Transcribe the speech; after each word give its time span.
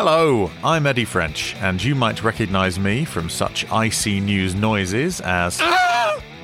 Hello, 0.00 0.48
I'm 0.62 0.86
Eddie 0.86 1.04
French, 1.04 1.56
and 1.56 1.82
you 1.82 1.96
might 1.96 2.22
recognize 2.22 2.78
me 2.78 3.04
from 3.04 3.28
such 3.28 3.68
I 3.68 3.88
See 3.88 4.20
News 4.20 4.54
noises 4.54 5.20
as 5.22 5.58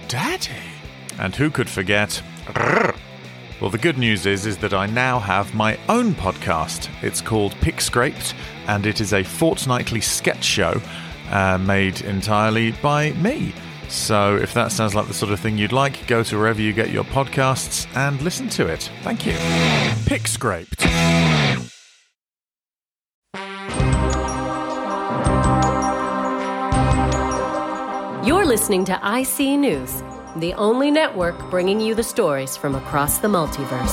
Daddy. 0.09 0.51
And 1.21 1.37
who 1.37 1.51
could 1.51 1.71
forget? 1.71 2.21
Well, 3.61 3.71
the 3.71 3.79
good 3.79 3.97
news 3.97 4.27
is, 4.27 4.45
is 4.45 4.59
that 4.59 4.75
I 4.75 4.87
now 4.87 5.21
have 5.21 5.55
my 5.55 5.79
own 5.89 6.17
podcast. 6.17 6.91
It's 7.01 7.21
called 7.21 7.55
Pick 7.61 7.81
Scraped, 7.81 8.35
and 8.67 8.87
it 8.87 9.01
is 9.01 9.13
a 9.13 9.23
fortnightly 9.23 10.01
sketch 10.01 10.43
show 10.43 10.83
uh, 11.31 11.57
made 11.59 12.01
entirely 12.01 12.73
by 12.83 13.13
me. 13.13 13.55
So, 13.87 14.35
if 14.35 14.53
that 14.55 14.73
sounds 14.73 14.97
like 14.97 15.07
the 15.07 15.15
sort 15.15 15.31
of 15.31 15.39
thing 15.39 15.59
you'd 15.59 15.71
like, 15.71 16.09
go 16.09 16.25
to 16.25 16.37
wherever 16.37 16.61
you 16.61 16.73
get 16.73 16.91
your 16.91 17.05
podcasts 17.05 17.87
and 17.95 18.21
listen 18.21 18.49
to 18.49 18.67
it. 18.67 18.91
Thank 19.03 19.25
you. 19.25 19.37
Pick 20.07 20.27
Scraped. 20.27 20.85
Listening 28.55 28.85
to 28.85 29.05
I 29.05 29.25
See 29.25 29.57
News, 29.57 30.05
the 30.37 30.55
only 30.55 30.89
network 30.89 31.51
bringing 31.51 31.81
you 31.81 31.93
the 31.93 32.05
stories 32.05 32.57
from 32.57 32.77
across 32.77 33.19
the 33.19 33.27
multiverse. 33.27 33.93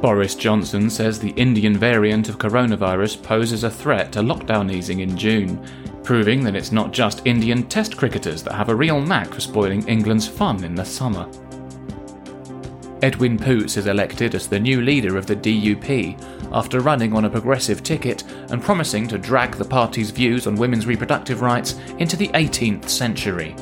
Boris 0.00 0.36
Johnson 0.36 0.88
says 0.88 1.18
the 1.18 1.30
Indian 1.30 1.76
variant 1.76 2.28
of 2.28 2.38
coronavirus 2.38 3.20
poses 3.24 3.64
a 3.64 3.70
threat 3.70 4.12
to 4.12 4.20
lockdown 4.20 4.72
easing 4.72 5.00
in 5.00 5.18
June, 5.18 5.60
proving 6.04 6.44
that 6.44 6.54
it's 6.54 6.70
not 6.70 6.92
just 6.92 7.26
Indian 7.26 7.64
test 7.64 7.96
cricketers 7.96 8.44
that 8.44 8.54
have 8.54 8.68
a 8.68 8.76
real 8.76 9.00
knack 9.00 9.34
for 9.34 9.40
spoiling 9.40 9.84
England's 9.88 10.28
fun 10.28 10.62
in 10.62 10.76
the 10.76 10.84
summer. 10.84 11.28
Edwin 13.02 13.36
Poots 13.36 13.76
is 13.76 13.88
elected 13.88 14.36
as 14.36 14.46
the 14.46 14.60
new 14.60 14.80
leader 14.80 15.16
of 15.16 15.26
the 15.26 15.34
DUP 15.34 16.16
after 16.52 16.80
running 16.80 17.12
on 17.12 17.24
a 17.24 17.30
progressive 17.30 17.82
ticket 17.82 18.24
and 18.50 18.62
promising 18.62 19.08
to 19.08 19.18
drag 19.18 19.56
the 19.56 19.64
party's 19.64 20.10
views 20.10 20.46
on 20.46 20.56
women's 20.56 20.86
reproductive 20.86 21.42
rights 21.42 21.72
into 21.98 22.16
the 22.16 22.28
18th 22.28 22.88
century. 22.88 23.54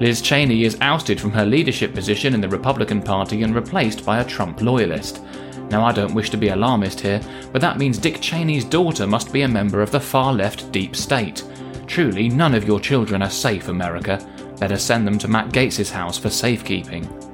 Liz 0.00 0.22
Cheney 0.22 0.64
is 0.64 0.78
ousted 0.80 1.20
from 1.20 1.30
her 1.32 1.44
leadership 1.44 1.92
position 1.92 2.32
in 2.32 2.40
the 2.40 2.48
Republican 2.48 3.02
Party 3.02 3.42
and 3.42 3.54
replaced 3.54 4.04
by 4.06 4.20
a 4.20 4.24
Trump 4.24 4.62
loyalist. 4.62 5.22
Now, 5.68 5.84
I 5.84 5.92
don't 5.92 6.14
wish 6.14 6.30
to 6.30 6.38
be 6.38 6.48
alarmist 6.48 7.00
here, 7.00 7.20
but 7.52 7.60
that 7.60 7.78
means 7.78 7.98
Dick 7.98 8.20
Cheney's 8.20 8.64
daughter 8.64 9.06
must 9.06 9.30
be 9.32 9.42
a 9.42 9.48
member 9.48 9.82
of 9.82 9.90
the 9.90 10.00
far 10.00 10.32
left 10.32 10.72
deep 10.72 10.96
state. 10.96 11.44
Truly, 11.86 12.28
none 12.28 12.54
of 12.54 12.66
your 12.66 12.80
children 12.80 13.20
are 13.22 13.30
safe, 13.30 13.68
America. 13.68 14.26
Better 14.58 14.78
send 14.78 15.06
them 15.06 15.18
to 15.18 15.28
Matt 15.28 15.50
Gaetz' 15.50 15.90
house 15.90 16.16
for 16.16 16.30
safekeeping. 16.30 17.29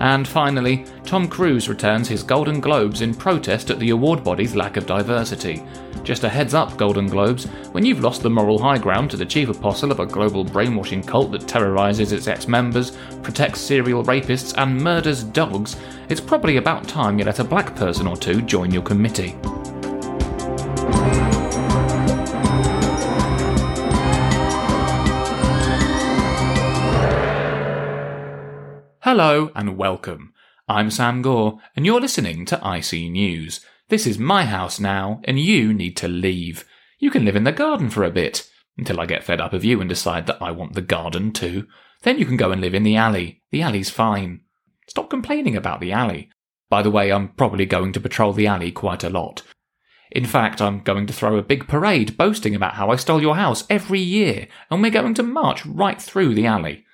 And 0.00 0.26
finally, 0.26 0.84
Tom 1.04 1.28
Cruise 1.28 1.68
returns 1.68 2.08
his 2.08 2.22
Golden 2.22 2.60
Globes 2.60 3.00
in 3.00 3.14
protest 3.14 3.70
at 3.70 3.78
the 3.78 3.90
award 3.90 4.22
body's 4.22 4.54
lack 4.54 4.76
of 4.76 4.86
diversity. 4.86 5.62
Just 6.04 6.24
a 6.24 6.28
heads 6.28 6.54
up, 6.54 6.76
Golden 6.76 7.06
Globes, 7.06 7.46
when 7.72 7.84
you've 7.84 8.00
lost 8.00 8.22
the 8.22 8.30
moral 8.30 8.58
high 8.58 8.78
ground 8.78 9.10
to 9.10 9.16
the 9.16 9.26
chief 9.26 9.48
apostle 9.48 9.90
of 9.90 10.00
a 10.00 10.06
global 10.06 10.44
brainwashing 10.44 11.02
cult 11.02 11.32
that 11.32 11.48
terrorizes 11.48 12.12
its 12.12 12.28
ex 12.28 12.46
members, 12.46 12.96
protects 13.22 13.60
serial 13.60 14.04
rapists, 14.04 14.54
and 14.56 14.80
murders 14.80 15.24
dogs, 15.24 15.76
it's 16.08 16.20
probably 16.20 16.56
about 16.56 16.86
time 16.88 17.18
you 17.18 17.24
let 17.24 17.40
a 17.40 17.44
black 17.44 17.74
person 17.74 18.06
or 18.06 18.16
two 18.16 18.40
join 18.42 18.70
your 18.70 18.82
committee. 18.82 19.36
Hello 29.10 29.50
and 29.54 29.78
welcome. 29.78 30.34
I'm 30.68 30.90
Sam 30.90 31.22
Gore, 31.22 31.60
and 31.74 31.86
you're 31.86 31.98
listening 31.98 32.44
to 32.44 32.62
I 32.62 32.80
See 32.80 33.08
News. 33.08 33.64
This 33.88 34.06
is 34.06 34.18
my 34.18 34.44
house 34.44 34.78
now, 34.78 35.22
and 35.24 35.40
you 35.40 35.72
need 35.72 35.96
to 35.96 36.08
leave. 36.08 36.66
You 36.98 37.10
can 37.10 37.24
live 37.24 37.34
in 37.34 37.44
the 37.44 37.50
garden 37.50 37.88
for 37.88 38.04
a 38.04 38.10
bit, 38.10 38.46
until 38.76 39.00
I 39.00 39.06
get 39.06 39.24
fed 39.24 39.40
up 39.40 39.54
of 39.54 39.64
you 39.64 39.80
and 39.80 39.88
decide 39.88 40.26
that 40.26 40.42
I 40.42 40.50
want 40.50 40.74
the 40.74 40.82
garden 40.82 41.32
too. 41.32 41.66
Then 42.02 42.18
you 42.18 42.26
can 42.26 42.36
go 42.36 42.52
and 42.52 42.60
live 42.60 42.74
in 42.74 42.82
the 42.82 42.96
alley. 42.96 43.40
The 43.50 43.62
alley's 43.62 43.88
fine. 43.88 44.42
Stop 44.88 45.08
complaining 45.08 45.56
about 45.56 45.80
the 45.80 45.90
alley. 45.90 46.28
By 46.68 46.82
the 46.82 46.90
way, 46.90 47.10
I'm 47.10 47.28
probably 47.28 47.64
going 47.64 47.94
to 47.94 48.00
patrol 48.00 48.34
the 48.34 48.46
alley 48.46 48.70
quite 48.70 49.04
a 49.04 49.08
lot. 49.08 49.40
In 50.10 50.26
fact, 50.26 50.60
I'm 50.60 50.80
going 50.80 51.06
to 51.06 51.14
throw 51.14 51.38
a 51.38 51.42
big 51.42 51.66
parade 51.66 52.18
boasting 52.18 52.54
about 52.54 52.74
how 52.74 52.90
I 52.90 52.96
stole 52.96 53.22
your 53.22 53.36
house 53.36 53.64
every 53.70 54.00
year, 54.00 54.48
and 54.70 54.82
we're 54.82 54.90
going 54.90 55.14
to 55.14 55.22
march 55.22 55.64
right 55.64 55.98
through 55.98 56.34
the 56.34 56.44
alley 56.44 56.84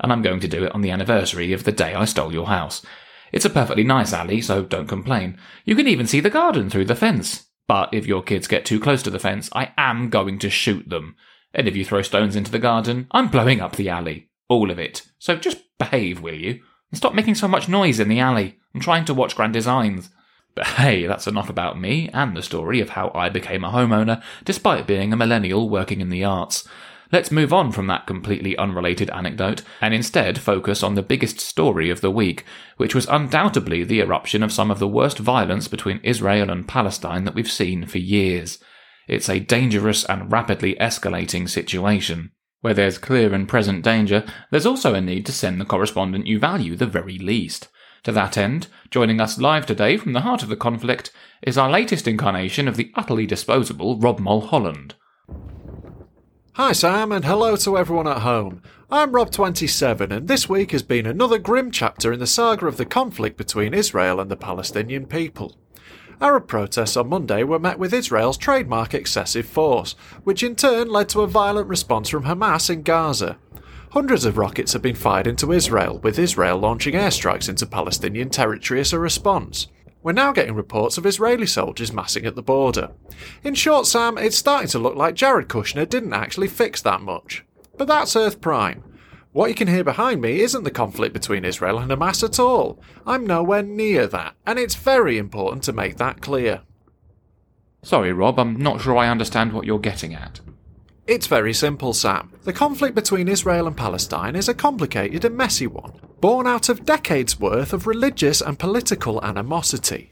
and 0.00 0.12
I'm 0.12 0.22
going 0.22 0.40
to 0.40 0.48
do 0.48 0.64
it 0.64 0.74
on 0.74 0.80
the 0.80 0.90
anniversary 0.90 1.52
of 1.52 1.64
the 1.64 1.72
day 1.72 1.94
I 1.94 2.04
stole 2.04 2.32
your 2.32 2.46
house. 2.46 2.84
It's 3.32 3.44
a 3.44 3.50
perfectly 3.50 3.84
nice 3.84 4.12
alley, 4.12 4.40
so 4.40 4.62
don't 4.62 4.88
complain. 4.88 5.38
You 5.64 5.74
can 5.74 5.88
even 5.88 6.06
see 6.06 6.20
the 6.20 6.30
garden 6.30 6.70
through 6.70 6.86
the 6.86 6.94
fence. 6.94 7.46
But 7.68 7.92
if 7.92 8.06
your 8.06 8.22
kids 8.22 8.46
get 8.46 8.64
too 8.64 8.78
close 8.78 9.02
to 9.02 9.10
the 9.10 9.18
fence, 9.18 9.48
I 9.52 9.72
am 9.76 10.08
going 10.08 10.38
to 10.40 10.50
shoot 10.50 10.88
them. 10.88 11.16
And 11.52 11.66
if 11.66 11.74
you 11.74 11.84
throw 11.84 12.02
stones 12.02 12.36
into 12.36 12.50
the 12.50 12.58
garden, 12.58 13.08
I'm 13.10 13.28
blowing 13.28 13.60
up 13.60 13.76
the 13.76 13.88
alley. 13.88 14.30
All 14.48 14.70
of 14.70 14.78
it. 14.78 15.02
So 15.18 15.36
just 15.36 15.58
behave, 15.78 16.20
will 16.20 16.34
you? 16.34 16.60
And 16.90 16.98
stop 16.98 17.14
making 17.14 17.34
so 17.34 17.48
much 17.48 17.68
noise 17.68 17.98
in 17.98 18.08
the 18.08 18.20
alley. 18.20 18.58
I'm 18.74 18.80
trying 18.80 19.04
to 19.06 19.14
watch 19.14 19.34
Grand 19.34 19.52
Designs. 19.52 20.10
But 20.54 20.66
hey, 20.66 21.06
that's 21.06 21.26
enough 21.26 21.50
about 21.50 21.78
me 21.78 22.08
and 22.14 22.36
the 22.36 22.42
story 22.42 22.80
of 22.80 22.90
how 22.90 23.10
I 23.14 23.28
became 23.28 23.64
a 23.64 23.70
homeowner 23.70 24.22
despite 24.44 24.86
being 24.86 25.12
a 25.12 25.16
millennial 25.16 25.68
working 25.68 26.00
in 26.00 26.08
the 26.08 26.24
arts. 26.24 26.66
Let's 27.12 27.30
move 27.30 27.52
on 27.52 27.70
from 27.70 27.86
that 27.86 28.06
completely 28.06 28.56
unrelated 28.56 29.10
anecdote 29.10 29.62
and 29.80 29.94
instead 29.94 30.38
focus 30.38 30.82
on 30.82 30.94
the 30.94 31.02
biggest 31.02 31.38
story 31.38 31.88
of 31.88 32.00
the 32.00 32.10
week, 32.10 32.44
which 32.76 32.94
was 32.94 33.06
undoubtedly 33.06 33.84
the 33.84 34.00
eruption 34.00 34.42
of 34.42 34.52
some 34.52 34.70
of 34.70 34.80
the 34.80 34.88
worst 34.88 35.18
violence 35.18 35.68
between 35.68 36.00
Israel 36.02 36.50
and 36.50 36.66
Palestine 36.66 37.24
that 37.24 37.34
we've 37.34 37.50
seen 37.50 37.86
for 37.86 37.98
years. 37.98 38.58
It's 39.06 39.28
a 39.28 39.38
dangerous 39.38 40.04
and 40.04 40.32
rapidly 40.32 40.74
escalating 40.80 41.48
situation. 41.48 42.32
Where 42.60 42.74
there's 42.74 42.98
clear 42.98 43.32
and 43.32 43.48
present 43.48 43.84
danger, 43.84 44.24
there's 44.50 44.66
also 44.66 44.94
a 44.94 45.00
need 45.00 45.26
to 45.26 45.32
send 45.32 45.60
the 45.60 45.64
correspondent 45.64 46.26
you 46.26 46.40
value 46.40 46.74
the 46.74 46.86
very 46.86 47.18
least. 47.18 47.68
To 48.02 48.12
that 48.12 48.36
end, 48.36 48.66
joining 48.90 49.20
us 49.20 49.38
live 49.38 49.66
today 49.66 49.96
from 49.96 50.12
the 50.12 50.22
heart 50.22 50.42
of 50.42 50.48
the 50.48 50.56
conflict 50.56 51.12
is 51.42 51.56
our 51.56 51.70
latest 51.70 52.08
incarnation 52.08 52.66
of 52.66 52.76
the 52.76 52.90
utterly 52.96 53.26
disposable 53.26 53.98
Rob 53.98 54.18
Mulholland. 54.18 54.94
Hi 56.56 56.72
Sam, 56.72 57.12
and 57.12 57.22
hello 57.22 57.54
to 57.56 57.76
everyone 57.76 58.08
at 58.08 58.22
home. 58.22 58.62
I'm 58.90 59.12
Rob27, 59.12 60.10
and 60.10 60.26
this 60.26 60.48
week 60.48 60.70
has 60.70 60.82
been 60.82 61.04
another 61.04 61.36
grim 61.36 61.70
chapter 61.70 62.14
in 62.14 62.18
the 62.18 62.26
saga 62.26 62.66
of 62.66 62.78
the 62.78 62.86
conflict 62.86 63.36
between 63.36 63.74
Israel 63.74 64.18
and 64.20 64.30
the 64.30 64.38
Palestinian 64.38 65.04
people. 65.04 65.54
Arab 66.18 66.48
protests 66.48 66.96
on 66.96 67.10
Monday 67.10 67.42
were 67.42 67.58
met 67.58 67.78
with 67.78 67.92
Israel's 67.92 68.38
trademark 68.38 68.94
excessive 68.94 69.44
force, 69.44 69.94
which 70.24 70.42
in 70.42 70.56
turn 70.56 70.88
led 70.88 71.10
to 71.10 71.20
a 71.20 71.26
violent 71.26 71.68
response 71.68 72.08
from 72.08 72.24
Hamas 72.24 72.70
in 72.70 72.80
Gaza. 72.80 73.36
Hundreds 73.90 74.24
of 74.24 74.38
rockets 74.38 74.72
have 74.72 74.80
been 74.80 74.96
fired 74.96 75.26
into 75.26 75.52
Israel, 75.52 75.98
with 75.98 76.18
Israel 76.18 76.56
launching 76.56 76.94
airstrikes 76.94 77.50
into 77.50 77.66
Palestinian 77.66 78.30
territory 78.30 78.80
as 78.80 78.94
a 78.94 78.98
response. 78.98 79.66
We're 80.06 80.12
now 80.12 80.30
getting 80.30 80.54
reports 80.54 80.98
of 80.98 81.04
Israeli 81.04 81.46
soldiers 81.46 81.92
massing 81.92 82.26
at 82.26 82.36
the 82.36 82.40
border. 82.42 82.92
In 83.42 83.56
short, 83.56 83.86
Sam, 83.86 84.16
it's 84.16 84.36
starting 84.36 84.68
to 84.68 84.78
look 84.78 84.94
like 84.94 85.16
Jared 85.16 85.48
Kushner 85.48 85.88
didn't 85.88 86.12
actually 86.12 86.46
fix 86.46 86.80
that 86.82 87.00
much. 87.00 87.44
But 87.76 87.88
that's 87.88 88.14
Earth 88.14 88.40
Prime. 88.40 88.84
What 89.32 89.48
you 89.48 89.56
can 89.56 89.66
hear 89.66 89.82
behind 89.82 90.20
me 90.20 90.42
isn't 90.42 90.62
the 90.62 90.70
conflict 90.70 91.12
between 91.12 91.44
Israel 91.44 91.80
and 91.80 91.90
Hamas 91.90 92.22
at 92.22 92.38
all. 92.38 92.80
I'm 93.04 93.26
nowhere 93.26 93.64
near 93.64 94.06
that, 94.06 94.36
and 94.46 94.60
it's 94.60 94.76
very 94.76 95.18
important 95.18 95.64
to 95.64 95.72
make 95.72 95.96
that 95.96 96.20
clear. 96.20 96.62
Sorry, 97.82 98.12
Rob, 98.12 98.38
I'm 98.38 98.54
not 98.54 98.80
sure 98.80 98.96
I 98.96 99.08
understand 99.08 99.52
what 99.52 99.66
you're 99.66 99.80
getting 99.80 100.14
at. 100.14 100.38
It's 101.06 101.28
very 101.28 101.54
simple, 101.54 101.92
Sam. 101.92 102.32
The 102.42 102.52
conflict 102.52 102.96
between 102.96 103.28
Israel 103.28 103.68
and 103.68 103.76
Palestine 103.76 104.34
is 104.34 104.48
a 104.48 104.54
complicated 104.54 105.24
and 105.24 105.36
messy 105.36 105.68
one, 105.68 105.92
born 106.20 106.48
out 106.48 106.68
of 106.68 106.84
decades' 106.84 107.38
worth 107.38 107.72
of 107.72 107.86
religious 107.86 108.40
and 108.40 108.58
political 108.58 109.24
animosity. 109.24 110.10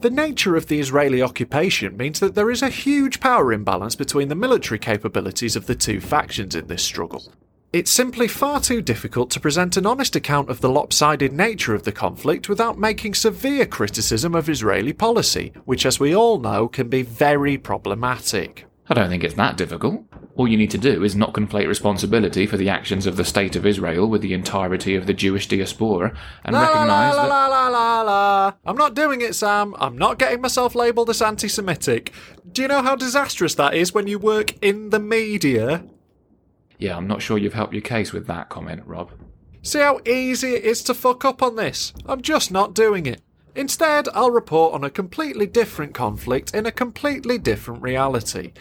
The 0.00 0.10
nature 0.10 0.54
of 0.54 0.66
the 0.66 0.78
Israeli 0.78 1.22
occupation 1.22 1.96
means 1.96 2.20
that 2.20 2.34
there 2.34 2.50
is 2.50 2.60
a 2.60 2.68
huge 2.68 3.18
power 3.18 3.50
imbalance 3.50 3.94
between 3.94 4.28
the 4.28 4.34
military 4.34 4.78
capabilities 4.78 5.56
of 5.56 5.64
the 5.64 5.74
two 5.74 6.02
factions 6.02 6.54
in 6.54 6.66
this 6.66 6.82
struggle. 6.82 7.32
It's 7.72 7.90
simply 7.90 8.28
far 8.28 8.60
too 8.60 8.82
difficult 8.82 9.30
to 9.30 9.40
present 9.40 9.78
an 9.78 9.86
honest 9.86 10.16
account 10.16 10.50
of 10.50 10.60
the 10.60 10.68
lopsided 10.68 11.32
nature 11.32 11.74
of 11.74 11.84
the 11.84 11.92
conflict 11.92 12.50
without 12.50 12.78
making 12.78 13.14
severe 13.14 13.64
criticism 13.64 14.34
of 14.34 14.50
Israeli 14.50 14.92
policy, 14.92 15.54
which, 15.64 15.86
as 15.86 15.98
we 15.98 16.14
all 16.14 16.38
know, 16.38 16.68
can 16.68 16.88
be 16.88 17.00
very 17.02 17.56
problematic. 17.56 18.66
I 18.88 18.94
don't 18.94 19.08
think 19.08 19.24
it's 19.24 19.34
that 19.34 19.56
difficult. 19.56 20.04
All 20.36 20.46
you 20.46 20.56
need 20.56 20.70
to 20.70 20.78
do 20.78 21.02
is 21.02 21.16
not 21.16 21.32
conflate 21.32 21.66
responsibility 21.66 22.46
for 22.46 22.56
the 22.56 22.68
actions 22.68 23.06
of 23.06 23.16
the 23.16 23.24
State 23.24 23.56
of 23.56 23.66
Israel 23.66 24.06
with 24.06 24.22
the 24.22 24.32
entirety 24.32 24.94
of 24.94 25.06
the 25.06 25.14
Jewish 25.14 25.48
diaspora 25.48 26.16
and 26.44 26.54
la, 26.54 26.60
recognise 26.60 27.16
la, 27.16 27.22
that. 27.22 27.28
la, 27.28 27.46
la, 27.46 27.68
la, 27.68 28.02
la. 28.02 28.52
I'm 28.64 28.76
not 28.76 28.94
doing 28.94 29.22
it, 29.22 29.34
Sam. 29.34 29.74
I'm 29.78 29.98
not 29.98 30.18
getting 30.18 30.40
myself 30.40 30.74
labelled 30.74 31.10
as 31.10 31.20
anti 31.20 31.48
Semitic. 31.48 32.12
Do 32.52 32.62
you 32.62 32.68
know 32.68 32.82
how 32.82 32.94
disastrous 32.94 33.54
that 33.56 33.74
is 33.74 33.92
when 33.92 34.06
you 34.06 34.20
work 34.20 34.56
in 34.62 34.90
the 34.90 35.00
media? 35.00 35.84
Yeah, 36.78 36.96
I'm 36.96 37.08
not 37.08 37.22
sure 37.22 37.38
you've 37.38 37.54
helped 37.54 37.72
your 37.72 37.82
case 37.82 38.12
with 38.12 38.26
that 38.28 38.50
comment, 38.50 38.82
Rob. 38.86 39.10
See 39.62 39.80
how 39.80 39.98
easy 40.06 40.54
it 40.54 40.64
is 40.64 40.82
to 40.84 40.94
fuck 40.94 41.24
up 41.24 41.42
on 41.42 41.56
this? 41.56 41.92
I'm 42.06 42.22
just 42.22 42.52
not 42.52 42.72
doing 42.72 43.06
it. 43.06 43.20
Instead, 43.56 44.06
I'll 44.12 44.30
report 44.30 44.74
on 44.74 44.84
a 44.84 44.90
completely 44.90 45.46
different 45.46 45.94
conflict 45.94 46.54
in 46.54 46.66
a 46.66 46.70
completely 46.70 47.38
different 47.38 47.82
reality. 47.82 48.52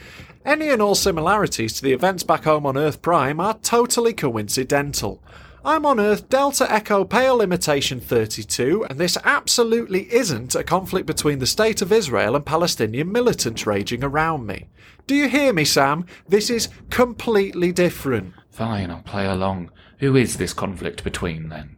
Any 0.46 0.70
and 0.70 0.82
all 0.82 0.96
similarities 0.96 1.74
to 1.74 1.82
the 1.82 1.92
events 1.92 2.24
back 2.24 2.46
home 2.46 2.66
on 2.66 2.78
Earth 2.78 3.02
Prime 3.02 3.42
are 3.42 3.56
totally 3.56 4.14
coincidental. 4.14 5.22
I'm 5.66 5.86
on 5.86 6.00
Earth 6.00 6.30
Delta 6.30 6.72
Echo 6.72 7.04
Pale 7.04 7.42
Imitation 7.42 8.00
32, 8.00 8.86
and 8.90 8.98
this 8.98 9.18
absolutely 9.26 10.14
isn't 10.14 10.56
a 10.56 10.64
conflict 10.64 11.08
between 11.08 11.40
the 11.40 11.48
State 11.48 11.82
of 11.82 11.92
Israel 11.92 12.36
and 12.36 12.46
Palestinian 12.46 13.12
militants 13.12 13.68
raging 13.68 14.02
around 14.02 14.46
me. 14.46 14.68
Do 15.08 15.16
you 15.16 15.28
hear 15.28 15.52
me, 15.52 15.66
Sam? 15.66 16.06
This 16.30 16.50
is 16.50 16.70
completely 16.90 17.74
different. 17.74 18.34
Fine, 18.50 18.92
I'll 18.92 19.02
play 19.02 19.26
along. 19.26 19.72
Who 20.00 20.16
is 20.16 20.38
this 20.38 20.54
conflict 20.54 21.04
between 21.04 21.50
then? 21.50 21.75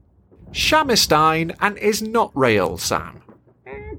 Shammerstein 0.51 1.55
and 1.59 1.77
is 1.77 2.01
not 2.01 2.31
real, 2.33 2.77
Sam. 2.77 3.21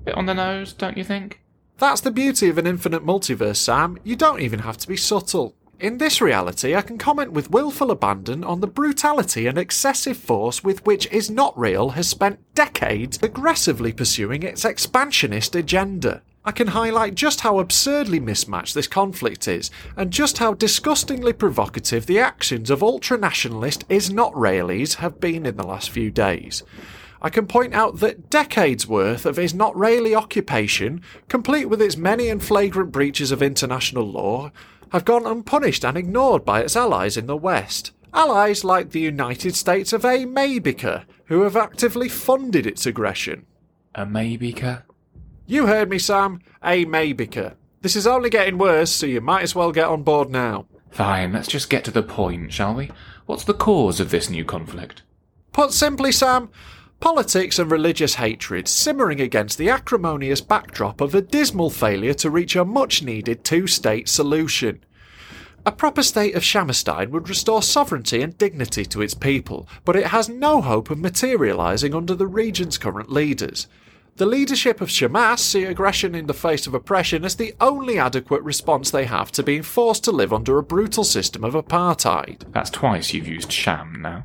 Bit 0.04 0.14
on 0.14 0.26
the 0.26 0.34
nose, 0.34 0.72
don't 0.72 0.96
you 0.96 1.04
think? 1.04 1.40
That's 1.78 2.00
the 2.00 2.10
beauty 2.10 2.48
of 2.48 2.58
an 2.58 2.66
infinite 2.66 3.04
multiverse, 3.04 3.56
Sam. 3.56 3.98
You 4.02 4.16
don't 4.16 4.40
even 4.40 4.60
have 4.60 4.78
to 4.78 4.88
be 4.88 4.96
subtle. 4.96 5.54
In 5.80 5.98
this 5.98 6.20
reality, 6.20 6.74
I 6.74 6.82
can 6.82 6.98
comment 6.98 7.30
with 7.30 7.52
willful 7.52 7.92
abandon 7.92 8.42
on 8.42 8.60
the 8.60 8.66
brutality 8.66 9.46
and 9.46 9.56
excessive 9.56 10.16
force 10.16 10.64
with 10.64 10.84
which 10.84 11.06
Is 11.12 11.30
Not 11.30 11.56
Real 11.56 11.90
has 11.90 12.08
spent 12.08 12.40
decades 12.54 13.20
aggressively 13.22 13.92
pursuing 13.92 14.42
its 14.42 14.64
expansionist 14.64 15.54
agenda. 15.54 16.22
I 16.48 16.50
can 16.50 16.68
highlight 16.68 17.14
just 17.14 17.42
how 17.42 17.58
absurdly 17.58 18.20
mismatched 18.20 18.72
this 18.72 18.86
conflict 18.86 19.46
is, 19.46 19.70
and 19.98 20.10
just 20.10 20.38
how 20.38 20.54
disgustingly 20.54 21.34
provocative 21.34 22.06
the 22.06 22.20
actions 22.20 22.70
of 22.70 22.82
ultra 22.82 23.18
nationalist 23.18 23.84
Is 23.90 24.10
Not 24.10 24.34
Realies 24.34 24.94
have 24.94 25.20
been 25.20 25.44
in 25.44 25.58
the 25.58 25.66
last 25.66 25.90
few 25.90 26.10
days. 26.10 26.62
I 27.20 27.28
can 27.28 27.46
point 27.46 27.74
out 27.74 27.98
that 27.98 28.30
decades 28.30 28.86
worth 28.86 29.26
of 29.26 29.38
Is 29.38 29.52
Not 29.52 29.76
Really 29.76 30.14
occupation, 30.14 31.02
complete 31.28 31.66
with 31.66 31.82
its 31.82 31.98
many 31.98 32.30
and 32.30 32.42
flagrant 32.42 32.92
breaches 32.92 33.30
of 33.30 33.42
international 33.42 34.10
law, 34.10 34.50
have 34.90 35.04
gone 35.04 35.26
unpunished 35.26 35.84
and 35.84 35.98
ignored 35.98 36.46
by 36.46 36.62
its 36.62 36.76
allies 36.76 37.18
in 37.18 37.26
the 37.26 37.36
West. 37.36 37.92
Allies 38.14 38.64
like 38.64 38.92
the 38.92 39.00
United 39.00 39.54
States 39.54 39.92
of 39.92 40.02
A. 40.02 40.24
Maybiker, 40.24 41.04
who 41.26 41.42
have 41.42 41.56
actively 41.56 42.08
funded 42.08 42.66
its 42.66 42.86
aggression. 42.86 43.44
A 43.94 44.06
Maybiker? 44.06 44.84
You 45.50 45.66
heard 45.66 45.88
me, 45.88 45.98
Sam. 45.98 46.42
A 46.62 46.84
Maybiker. 46.84 47.54
This 47.80 47.96
is 47.96 48.06
only 48.06 48.28
getting 48.28 48.58
worse, 48.58 48.90
so 48.90 49.06
you 49.06 49.22
might 49.22 49.42
as 49.42 49.54
well 49.54 49.72
get 49.72 49.88
on 49.88 50.02
board 50.02 50.28
now. 50.28 50.66
Fine, 50.90 51.32
let's 51.32 51.48
just 51.48 51.70
get 51.70 51.84
to 51.84 51.90
the 51.90 52.02
point, 52.02 52.52
shall 52.52 52.74
we? 52.74 52.90
What's 53.24 53.44
the 53.44 53.54
cause 53.54 53.98
of 53.98 54.10
this 54.10 54.28
new 54.28 54.44
conflict? 54.44 55.04
Put 55.52 55.72
simply, 55.72 56.12
Sam, 56.12 56.50
politics 57.00 57.58
and 57.58 57.70
religious 57.70 58.16
hatred 58.16 58.68
simmering 58.68 59.22
against 59.22 59.56
the 59.56 59.70
acrimonious 59.70 60.42
backdrop 60.42 61.00
of 61.00 61.14
a 61.14 61.22
dismal 61.22 61.70
failure 61.70 62.14
to 62.14 62.28
reach 62.28 62.54
a 62.54 62.66
much 62.66 63.02
needed 63.02 63.42
two 63.42 63.66
state 63.66 64.06
solution. 64.06 64.84
A 65.64 65.72
proper 65.72 66.02
state 66.02 66.34
of 66.34 66.42
Shammerstein 66.42 67.08
would 67.08 67.30
restore 67.30 67.62
sovereignty 67.62 68.20
and 68.20 68.36
dignity 68.36 68.84
to 68.84 69.00
its 69.00 69.14
people, 69.14 69.66
but 69.86 69.96
it 69.96 70.08
has 70.08 70.28
no 70.28 70.60
hope 70.60 70.90
of 70.90 70.98
materialising 70.98 71.94
under 71.94 72.14
the 72.14 72.26
region's 72.26 72.76
current 72.76 73.10
leaders. 73.10 73.66
The 74.18 74.26
leadership 74.26 74.80
of 74.80 74.88
Shamas 74.88 75.38
see 75.38 75.62
aggression 75.62 76.16
in 76.16 76.26
the 76.26 76.34
face 76.34 76.66
of 76.66 76.74
oppression 76.74 77.24
as 77.24 77.36
the 77.36 77.54
only 77.60 78.00
adequate 78.00 78.42
response 78.42 78.90
they 78.90 79.04
have 79.04 79.30
to 79.30 79.44
being 79.44 79.62
forced 79.62 80.02
to 80.04 80.10
live 80.10 80.32
under 80.32 80.58
a 80.58 80.62
brutal 80.64 81.04
system 81.04 81.44
of 81.44 81.54
apartheid. 81.54 82.52
That's 82.52 82.68
twice 82.68 83.14
you've 83.14 83.28
used 83.28 83.52
sham 83.52 84.02
now. 84.02 84.24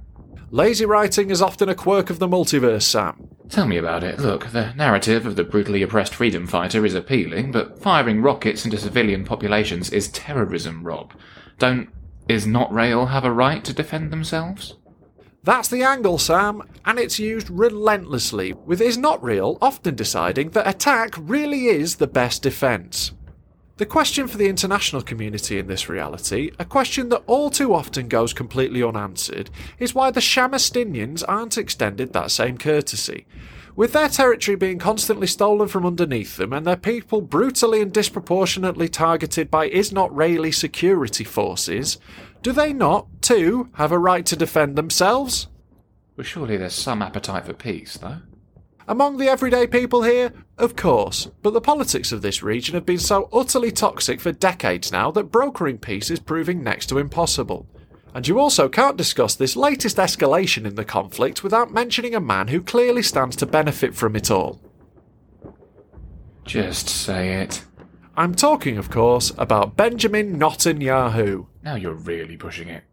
Lazy 0.49 0.87
writing 0.87 1.29
is 1.29 1.43
often 1.43 1.69
a 1.69 1.75
quirk 1.75 2.09
of 2.09 2.17
the 2.17 2.27
multiverse, 2.27 2.81
Sam. 2.81 3.29
Tell 3.49 3.67
me 3.67 3.77
about 3.77 4.03
it. 4.03 4.19
Look, 4.19 4.47
the 4.47 4.73
narrative 4.73 5.27
of 5.27 5.35
the 5.35 5.43
brutally 5.43 5.83
oppressed 5.83 6.15
freedom 6.15 6.47
fighter 6.47 6.83
is 6.87 6.95
appealing, 6.95 7.51
but 7.51 7.79
firing 7.79 8.23
rockets 8.23 8.65
into 8.65 8.77
civilian 8.77 9.23
populations 9.23 9.91
is 9.91 10.09
terrorism, 10.09 10.83
Rob. 10.83 11.13
Don't 11.59 11.89
Is 12.27 12.47
Not 12.47 12.73
Rail 12.73 13.05
have 13.05 13.25
a 13.25 13.31
right 13.31 13.63
to 13.63 13.73
defend 13.73 14.11
themselves? 14.11 14.73
That's 15.45 15.67
the 15.67 15.83
angle, 15.83 16.19
Sam, 16.19 16.63
and 16.85 16.97
it's 16.97 17.19
used 17.19 17.49
relentlessly, 17.49 18.53
with 18.53 18.79
Is 18.79 18.97
Not 18.97 19.21
Real 19.21 19.57
often 19.61 19.93
deciding 19.93 20.51
that 20.51 20.65
attack 20.65 21.15
really 21.17 21.65
is 21.65 21.97
the 21.97 22.07
best 22.07 22.43
defence. 22.43 23.11
The 23.75 23.85
question 23.85 24.29
for 24.29 24.37
the 24.37 24.47
international 24.47 25.01
community 25.01 25.59
in 25.59 25.67
this 25.67 25.89
reality, 25.89 26.51
a 26.59 26.63
question 26.63 27.09
that 27.09 27.23
all 27.27 27.49
too 27.49 27.73
often 27.73 28.07
goes 28.07 28.31
completely 28.31 28.81
unanswered, 28.81 29.49
is 29.79 29.93
why 29.93 30.11
the 30.11 30.21
Shamastinians 30.21 31.25
aren't 31.27 31.57
extended 31.57 32.13
that 32.13 32.31
same 32.31 32.57
courtesy. 32.57 33.25
With 33.75 33.93
their 33.93 34.07
territory 34.07 34.55
being 34.55 34.77
constantly 34.77 35.25
stolen 35.25 35.67
from 35.67 35.85
underneath 35.85 36.37
them 36.37 36.53
and 36.53 36.65
their 36.65 36.77
people 36.77 37.21
brutally 37.21 37.81
and 37.81 37.91
disproportionately 37.91 38.87
targeted 38.87 39.49
by 39.49 39.65
Is 39.65 39.91
Not 39.91 40.15
security 40.51 41.23
forces, 41.23 41.97
do 42.43 42.51
they 42.51 42.71
not, 42.71 43.07
too, 43.21 43.69
have 43.73 43.91
a 43.91 43.97
right 43.97 44.25
to 44.27 44.35
defend 44.35 44.75
themselves? 44.75 45.47
Well, 46.15 46.23
surely 46.23 46.57
there's 46.57 46.75
some 46.75 47.01
appetite 47.01 47.45
for 47.45 47.53
peace, 47.53 47.97
though. 47.97 48.17
Among 48.87 49.17
the 49.17 49.29
everyday 49.29 49.65
people 49.65 50.03
here, 50.03 50.33
of 50.57 50.75
course, 50.75 51.29
but 51.41 51.53
the 51.53 51.61
politics 51.61 52.11
of 52.11 52.21
this 52.21 52.43
region 52.43 52.75
have 52.75 52.85
been 52.85 52.99
so 52.99 53.27
utterly 53.33 53.71
toxic 53.71 54.19
for 54.19 54.33
decades 54.33 54.91
now 54.91 55.09
that 55.11 55.31
brokering 55.31 55.79
peace 55.79 56.11
is 56.11 56.19
proving 56.19 56.61
next 56.61 56.87
to 56.87 56.99
impossible. 56.99 57.65
And 58.13 58.27
you 58.27 58.39
also 58.39 58.69
can't 58.69 58.97
discuss 58.97 59.35
this 59.35 59.55
latest 59.55 59.97
escalation 59.97 60.65
in 60.65 60.75
the 60.75 60.85
conflict 60.85 61.43
without 61.43 61.73
mentioning 61.73 62.13
a 62.13 62.19
man 62.19 62.49
who 62.49 62.61
clearly 62.61 63.01
stands 63.01 63.35
to 63.37 63.45
benefit 63.45 63.95
from 63.95 64.15
it 64.15 64.29
all. 64.29 64.61
Just 66.45 66.89
say 66.89 67.41
it. 67.41 67.63
I'm 68.15 68.35
talking, 68.35 68.77
of 68.77 68.91
course, 68.91 69.31
about 69.37 69.75
Benjamin 69.75 70.37
Netanyahu. 70.37 71.47
Now 71.63 71.75
you're 71.75 71.93
really 71.93 72.37
pushing 72.37 72.67
it. 72.67 72.83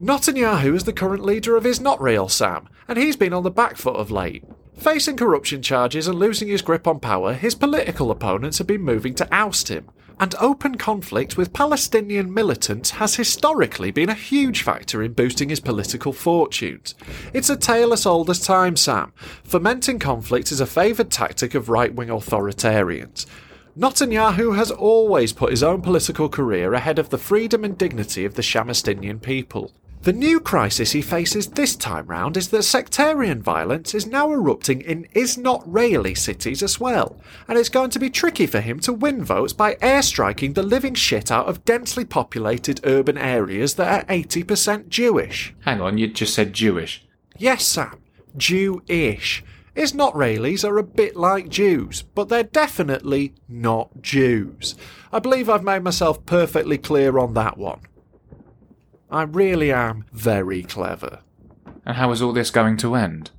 Netanyahu 0.00 0.76
is 0.76 0.84
the 0.84 0.92
current 0.92 1.24
leader 1.24 1.56
of 1.56 1.66
Is 1.66 1.80
Not 1.80 2.00
Real 2.00 2.28
Sam, 2.28 2.68
and 2.86 2.98
he's 2.98 3.16
been 3.16 3.32
on 3.32 3.42
the 3.42 3.50
back 3.50 3.76
foot 3.76 3.96
of 3.96 4.10
late. 4.10 4.44
Facing 4.76 5.16
corruption 5.16 5.62
charges 5.62 6.06
and 6.06 6.18
losing 6.18 6.48
his 6.48 6.62
grip 6.62 6.86
on 6.86 7.00
power, 7.00 7.34
his 7.34 7.54
political 7.54 8.10
opponents 8.10 8.58
have 8.58 8.66
been 8.66 8.82
moving 8.82 9.14
to 9.14 9.28
oust 9.32 9.68
him. 9.68 9.88
And 10.22 10.36
open 10.38 10.78
conflict 10.78 11.36
with 11.36 11.52
Palestinian 11.52 12.32
militants 12.32 12.90
has 12.90 13.16
historically 13.16 13.90
been 13.90 14.08
a 14.08 14.14
huge 14.14 14.62
factor 14.62 15.02
in 15.02 15.14
boosting 15.14 15.48
his 15.48 15.58
political 15.58 16.12
fortunes. 16.12 16.94
It's 17.32 17.50
a 17.50 17.56
tale 17.56 17.92
as 17.92 18.06
old 18.06 18.30
as 18.30 18.38
time, 18.38 18.76
Sam. 18.76 19.12
Fomenting 19.42 19.98
conflict 19.98 20.52
is 20.52 20.60
a 20.60 20.64
favoured 20.64 21.10
tactic 21.10 21.56
of 21.56 21.68
right 21.68 21.92
wing 21.92 22.06
authoritarians. 22.06 23.26
Netanyahu 23.76 24.54
has 24.54 24.70
always 24.70 25.32
put 25.32 25.50
his 25.50 25.64
own 25.64 25.82
political 25.82 26.28
career 26.28 26.72
ahead 26.72 27.00
of 27.00 27.08
the 27.08 27.18
freedom 27.18 27.64
and 27.64 27.76
dignity 27.76 28.24
of 28.24 28.36
the 28.36 28.42
Shamastinian 28.42 29.20
people. 29.20 29.72
The 30.02 30.12
new 30.12 30.40
crisis 30.40 30.90
he 30.90 31.00
faces 31.00 31.46
this 31.46 31.76
time 31.76 32.08
round 32.08 32.36
is 32.36 32.48
that 32.48 32.64
sectarian 32.64 33.40
violence 33.40 33.94
is 33.94 34.04
now 34.04 34.32
erupting 34.32 34.80
in 34.80 35.06
is 35.12 35.38
not 35.38 35.62
really 35.64 36.12
cities 36.16 36.60
as 36.60 36.80
well, 36.80 37.20
and 37.46 37.56
it's 37.56 37.68
going 37.68 37.90
to 37.90 38.00
be 38.00 38.10
tricky 38.10 38.48
for 38.48 38.60
him 38.60 38.80
to 38.80 38.92
win 38.92 39.22
votes 39.24 39.52
by 39.52 39.76
airstriking 39.76 40.54
the 40.54 40.64
living 40.64 40.94
shit 40.94 41.30
out 41.30 41.46
of 41.46 41.64
densely 41.64 42.04
populated 42.04 42.80
urban 42.82 43.16
areas 43.16 43.74
that 43.74 44.10
are 44.10 44.12
80% 44.12 44.88
Jewish. 44.88 45.54
Hang 45.60 45.80
on, 45.80 45.98
you 45.98 46.08
just 46.08 46.34
said 46.34 46.52
Jewish. 46.52 47.06
Yes, 47.38 47.64
Sam, 47.64 48.00
Jewish. 48.36 49.44
Is 49.76 49.94
not 49.94 50.14
Raelies 50.14 50.68
are 50.68 50.78
a 50.78 50.82
bit 50.82 51.14
like 51.14 51.48
Jews, 51.48 52.02
but 52.02 52.28
they're 52.28 52.42
definitely 52.42 53.34
not 53.48 54.02
Jews. 54.02 54.74
I 55.12 55.20
believe 55.20 55.48
I've 55.48 55.62
made 55.62 55.84
myself 55.84 56.26
perfectly 56.26 56.76
clear 56.76 57.20
on 57.20 57.34
that 57.34 57.56
one. 57.56 57.82
I 59.12 59.24
really 59.24 59.70
am 59.70 60.06
very 60.10 60.62
clever. 60.62 61.20
And 61.84 61.98
how 61.98 62.10
is 62.12 62.22
all 62.22 62.32
this 62.32 62.50
going 62.50 62.78
to 62.78 62.94
end? 62.94 63.30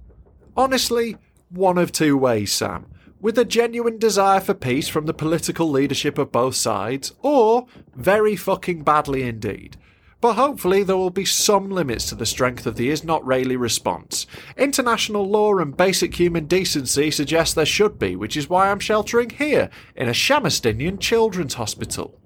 Honestly, 0.56 1.18
one 1.50 1.80
of 1.80 1.92
two 1.92 2.16
ways, 2.16 2.52
Sam. 2.52 2.86
With 3.20 3.40
a 3.40 3.46
genuine 3.46 3.98
desire 3.98 4.40
for 4.40 4.54
peace 4.54 4.88
from 4.88 5.08
the 5.08 5.16
political 5.16 5.68
leadership 5.68 6.20
of 6.20 6.32
both 6.32 6.54
sides, 6.54 7.14
or 7.24 7.66
very 7.96 8.36
fucking 8.36 8.84
badly 8.84 9.24
indeed. 9.24 9.78
But 10.22 10.36
hopefully 10.36 10.84
there 10.84 10.96
will 10.96 11.10
be 11.10 11.26
some 11.26 11.72
limits 11.72 12.08
to 12.10 12.16
the 12.16 12.28
strength 12.28 12.68
of 12.68 12.76
the 12.76 12.92
is 12.92 13.04
not 13.04 13.26
really 13.26 13.56
response. 13.56 14.28
International 14.56 15.28
law 15.28 15.58
and 15.58 15.76
basic 15.76 16.14
human 16.20 16.46
decency 16.46 17.10
suggest 17.10 17.56
there 17.56 17.66
should 17.66 17.98
be, 17.98 18.16
which 18.16 18.38
is 18.38 18.48
why 18.48 18.70
I'm 18.70 18.80
sheltering 18.80 19.32
here, 19.32 19.72
in 19.96 20.08
a 20.08 20.12
Shamastinian 20.12 21.00
children's 21.00 21.56
hospital. 21.56 22.20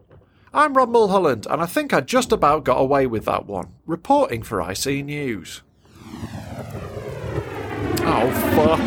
I'm 0.57 0.73
Rob 0.73 0.89
Mulholland, 0.89 1.45
and 1.51 1.61
I 1.61 1.67
think 1.67 1.93
I 1.93 2.01
just 2.01 2.31
about 2.31 2.63
got 2.63 2.81
away 2.81 3.05
with 3.05 3.25
that 3.25 3.45
one, 3.45 3.73
reporting 3.85 4.41
for 4.41 4.59
I 4.59 4.73
See 4.73 5.03
News. 5.03 5.61
Oh, 8.01 8.31
fuck. 8.55 8.79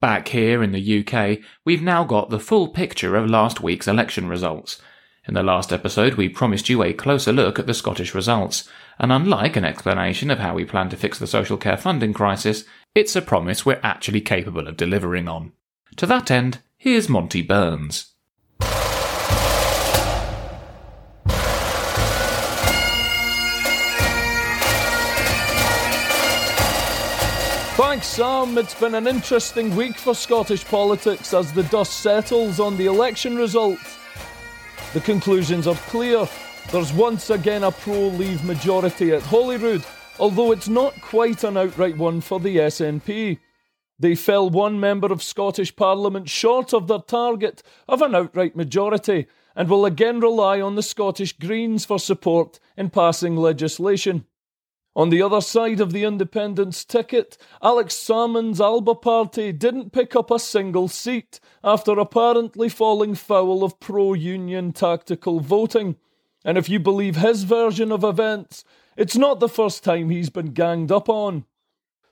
Back 0.00 0.28
here 0.28 0.62
in 0.62 0.70
the 0.70 1.00
UK, 1.00 1.40
we've 1.64 1.82
now 1.82 2.04
got 2.04 2.30
the 2.30 2.38
full 2.38 2.68
picture 2.68 3.16
of 3.16 3.28
last 3.28 3.60
week's 3.60 3.88
election 3.88 4.28
results. 4.28 4.80
In 5.26 5.34
the 5.34 5.42
last 5.42 5.72
episode, 5.72 6.14
we 6.14 6.28
promised 6.28 6.68
you 6.68 6.84
a 6.84 6.92
closer 6.92 7.32
look 7.32 7.58
at 7.58 7.66
the 7.66 7.74
Scottish 7.74 8.14
results, 8.14 8.68
and 8.98 9.10
unlike 9.10 9.56
an 9.56 9.64
explanation 9.64 10.30
of 10.30 10.38
how 10.38 10.54
we 10.54 10.64
plan 10.64 10.88
to 10.90 10.96
fix 10.96 11.18
the 11.18 11.26
social 11.26 11.56
care 11.56 11.76
funding 11.76 12.12
crisis, 12.12 12.64
it's 12.94 13.14
a 13.14 13.22
promise 13.22 13.64
we're 13.64 13.80
actually 13.82 14.20
capable 14.20 14.66
of 14.66 14.76
delivering 14.76 15.28
on. 15.28 15.52
To 15.96 16.06
that 16.06 16.30
end, 16.30 16.58
here's 16.76 17.08
Monty 17.08 17.42
Burns. 17.42 18.14
Thanks, 27.76 28.08
Sam. 28.08 28.58
It's 28.58 28.74
been 28.74 28.94
an 28.94 29.06
interesting 29.06 29.74
week 29.74 29.96
for 29.96 30.14
Scottish 30.14 30.64
politics 30.64 31.32
as 31.32 31.52
the 31.52 31.62
dust 31.64 32.00
settles 32.00 32.60
on 32.60 32.76
the 32.76 32.86
election 32.86 33.36
results. 33.36 33.98
The 34.92 35.00
conclusions 35.00 35.66
are 35.66 35.76
clear. 35.76 36.28
There's 36.72 36.92
once 36.92 37.30
again 37.30 37.62
a 37.62 37.70
pro 37.70 38.08
Leave 38.08 38.44
majority 38.44 39.12
at 39.12 39.22
Holyrood, 39.22 39.84
although 40.20 40.52
it's 40.52 40.68
not 40.68 41.00
quite 41.00 41.42
an 41.42 41.56
outright 41.56 41.96
one 41.96 42.20
for 42.20 42.38
the 42.38 42.58
SNP. 42.58 43.38
They 43.98 44.14
fell 44.14 44.50
one 44.50 44.78
member 44.78 45.10
of 45.10 45.22
Scottish 45.22 45.74
Parliament 45.74 46.28
short 46.28 46.74
of 46.74 46.88
their 46.88 47.00
target 47.00 47.62
of 47.88 48.02
an 48.02 48.14
outright 48.14 48.54
majority 48.54 49.26
and 49.56 49.68
will 49.68 49.86
again 49.86 50.20
rely 50.20 50.60
on 50.60 50.74
the 50.74 50.82
Scottish 50.82 51.36
Greens 51.38 51.84
for 51.86 51.98
support 51.98 52.60
in 52.76 52.90
passing 52.90 53.34
legislation. 53.34 54.26
On 54.94 55.08
the 55.08 55.22
other 55.22 55.40
side 55.40 55.80
of 55.80 55.92
the 55.92 56.04
independence 56.04 56.84
ticket, 56.84 57.38
Alex 57.62 57.94
Salmond's 57.94 58.60
Alba 58.60 58.96
party 58.96 59.52
didn't 59.52 59.92
pick 59.92 60.14
up 60.14 60.30
a 60.30 60.38
single 60.38 60.88
seat 60.88 61.40
after 61.64 61.92
apparently 61.92 62.68
falling 62.68 63.14
foul 63.14 63.64
of 63.64 63.80
pro 63.80 64.12
union 64.12 64.72
tactical 64.72 65.40
voting. 65.40 65.96
And 66.44 66.58
if 66.58 66.68
you 66.68 66.80
believe 66.80 67.16
his 67.16 67.44
version 67.44 67.92
of 67.92 68.02
events, 68.02 68.64
it's 69.00 69.16
not 69.16 69.40
the 69.40 69.48
first 69.48 69.82
time 69.82 70.10
he's 70.10 70.28
been 70.28 70.52
ganged 70.52 70.92
up 70.92 71.08
on. 71.08 71.46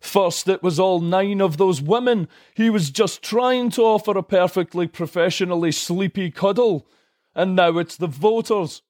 First, 0.01 0.49
it 0.49 0.63
was 0.63 0.81
all 0.81 1.03
nine 1.03 1.43
of 1.43 1.59
those 1.59 1.83
women 1.83 2.29
he 2.55 2.71
was 2.71 2.89
just 2.89 3.23
trying 3.23 3.69
to 3.73 3.83
offer 3.83 4.17
a 4.17 4.23
perfectly 4.23 4.87
professionally 4.87 5.71
sleepy 5.71 6.31
cuddle. 6.31 6.87
And 7.35 7.55
now 7.55 7.77
it's 7.77 7.99
the 7.99 8.07
voters. 8.07 8.81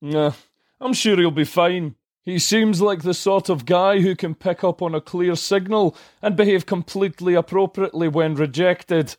Nah, 0.00 0.34
I'm 0.80 0.92
sure 0.92 1.16
he'll 1.16 1.32
be 1.32 1.42
fine. 1.42 1.96
He 2.22 2.38
seems 2.38 2.80
like 2.80 3.02
the 3.02 3.14
sort 3.14 3.48
of 3.48 3.66
guy 3.66 3.98
who 3.98 4.14
can 4.14 4.36
pick 4.36 4.62
up 4.62 4.80
on 4.80 4.94
a 4.94 5.00
clear 5.00 5.34
signal 5.34 5.96
and 6.22 6.36
behave 6.36 6.66
completely 6.66 7.34
appropriately 7.34 8.06
when 8.06 8.36
rejected. 8.36 9.16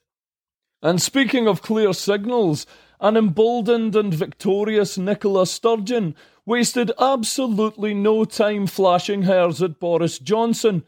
And 0.82 1.02
speaking 1.02 1.50
of 1.50 1.62
clear 1.62 1.92
signals, 1.92 2.66
an 3.02 3.18
emboldened 3.18 3.94
and 3.94 4.14
victorious 4.14 4.98
Nicola 4.98 5.46
Sturgeon 5.46 6.16
wasted 6.52 6.92
absolutely 7.00 7.94
no 7.94 8.26
time 8.26 8.68
flashing 8.68 9.22
hers 9.22 9.62
at 9.62 9.80
Boris 9.80 10.20
Johnson. 10.20 10.84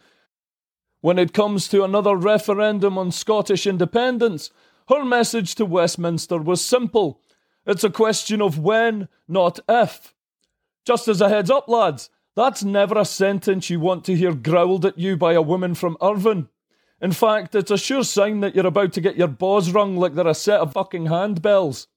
When 1.00 1.18
it 1.18 1.32
comes 1.32 1.70
to 1.70 1.86
another 1.86 2.18
referendum 2.18 2.98
on 2.98 3.14
Scottish 3.14 3.66
independence, 3.66 4.50
her 4.90 5.06
message 5.06 5.56
to 5.56 5.64
Westminster 5.64 6.38
was 6.40 6.62
simple. 6.62 7.22
It's 7.66 7.86
a 7.86 7.90
question 7.90 8.42
of 8.42 8.60
when, 8.60 9.08
not 9.26 9.62
if. 9.70 10.14
Just 10.86 11.08
as 11.08 11.22
a 11.22 11.30
heads 11.30 11.50
up, 11.50 11.70
lads, 11.70 12.10
that's 12.36 12.66
never 12.66 13.00
a 13.00 13.06
sentence 13.06 13.70
you 13.70 13.80
want 13.80 14.04
to 14.04 14.18
hear 14.18 14.34
growled 14.34 14.86
at 14.86 14.98
you 14.98 15.16
by 15.16 15.32
a 15.32 15.42
woman 15.42 15.76
from 15.76 15.96
Irvine. 16.02 16.50
In 17.02 17.14
fact, 17.14 17.56
it's 17.56 17.72
a 17.72 17.78
sure 17.78 18.04
sign 18.04 18.42
that 18.42 18.54
you're 18.54 18.68
about 18.68 18.92
to 18.94 19.02
get 19.02 19.16
your 19.16 19.30
balls 19.30 19.72
rung 19.72 19.96
like 19.96 20.14
they're 20.16 20.28
a 20.28 20.36
set 20.36 20.60
of 20.60 20.74
fucking 20.74 21.06
handbells. 21.06 21.88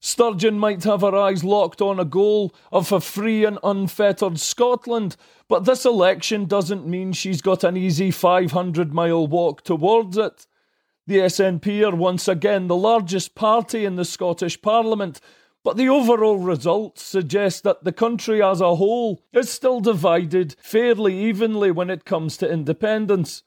Sturgeon 0.00 0.58
might 0.58 0.84
have 0.84 1.02
her 1.02 1.14
eyes 1.14 1.44
locked 1.44 1.82
on 1.82 2.00
a 2.00 2.06
goal 2.06 2.54
of 2.72 2.90
a 2.90 3.00
free 3.00 3.44
and 3.44 3.58
unfettered 3.62 4.40
Scotland, 4.40 5.14
but 5.46 5.66
this 5.66 5.84
election 5.84 6.46
doesn't 6.46 6.86
mean 6.86 7.12
she's 7.12 7.42
got 7.42 7.62
an 7.62 7.76
easy 7.76 8.10
500 8.10 8.94
mile 8.94 9.26
walk 9.26 9.62
towards 9.62 10.16
it. 10.16 10.46
The 11.06 11.18
SNP 11.18 11.86
are 11.86 11.94
once 11.94 12.28
again 12.28 12.66
the 12.66 12.76
largest 12.76 13.34
party 13.34 13.84
in 13.84 13.96
the 13.96 14.04
Scottish 14.06 14.62
Parliament, 14.62 15.20
but 15.62 15.76
the 15.76 15.88
overall 15.88 16.38
results 16.38 17.02
suggest 17.02 17.62
that 17.64 17.84
the 17.84 17.92
country 17.92 18.42
as 18.42 18.62
a 18.62 18.76
whole 18.76 19.22
is 19.34 19.50
still 19.50 19.80
divided 19.80 20.56
fairly 20.62 21.14
evenly 21.14 21.70
when 21.70 21.90
it 21.90 22.06
comes 22.06 22.38
to 22.38 22.50
independence. 22.50 23.42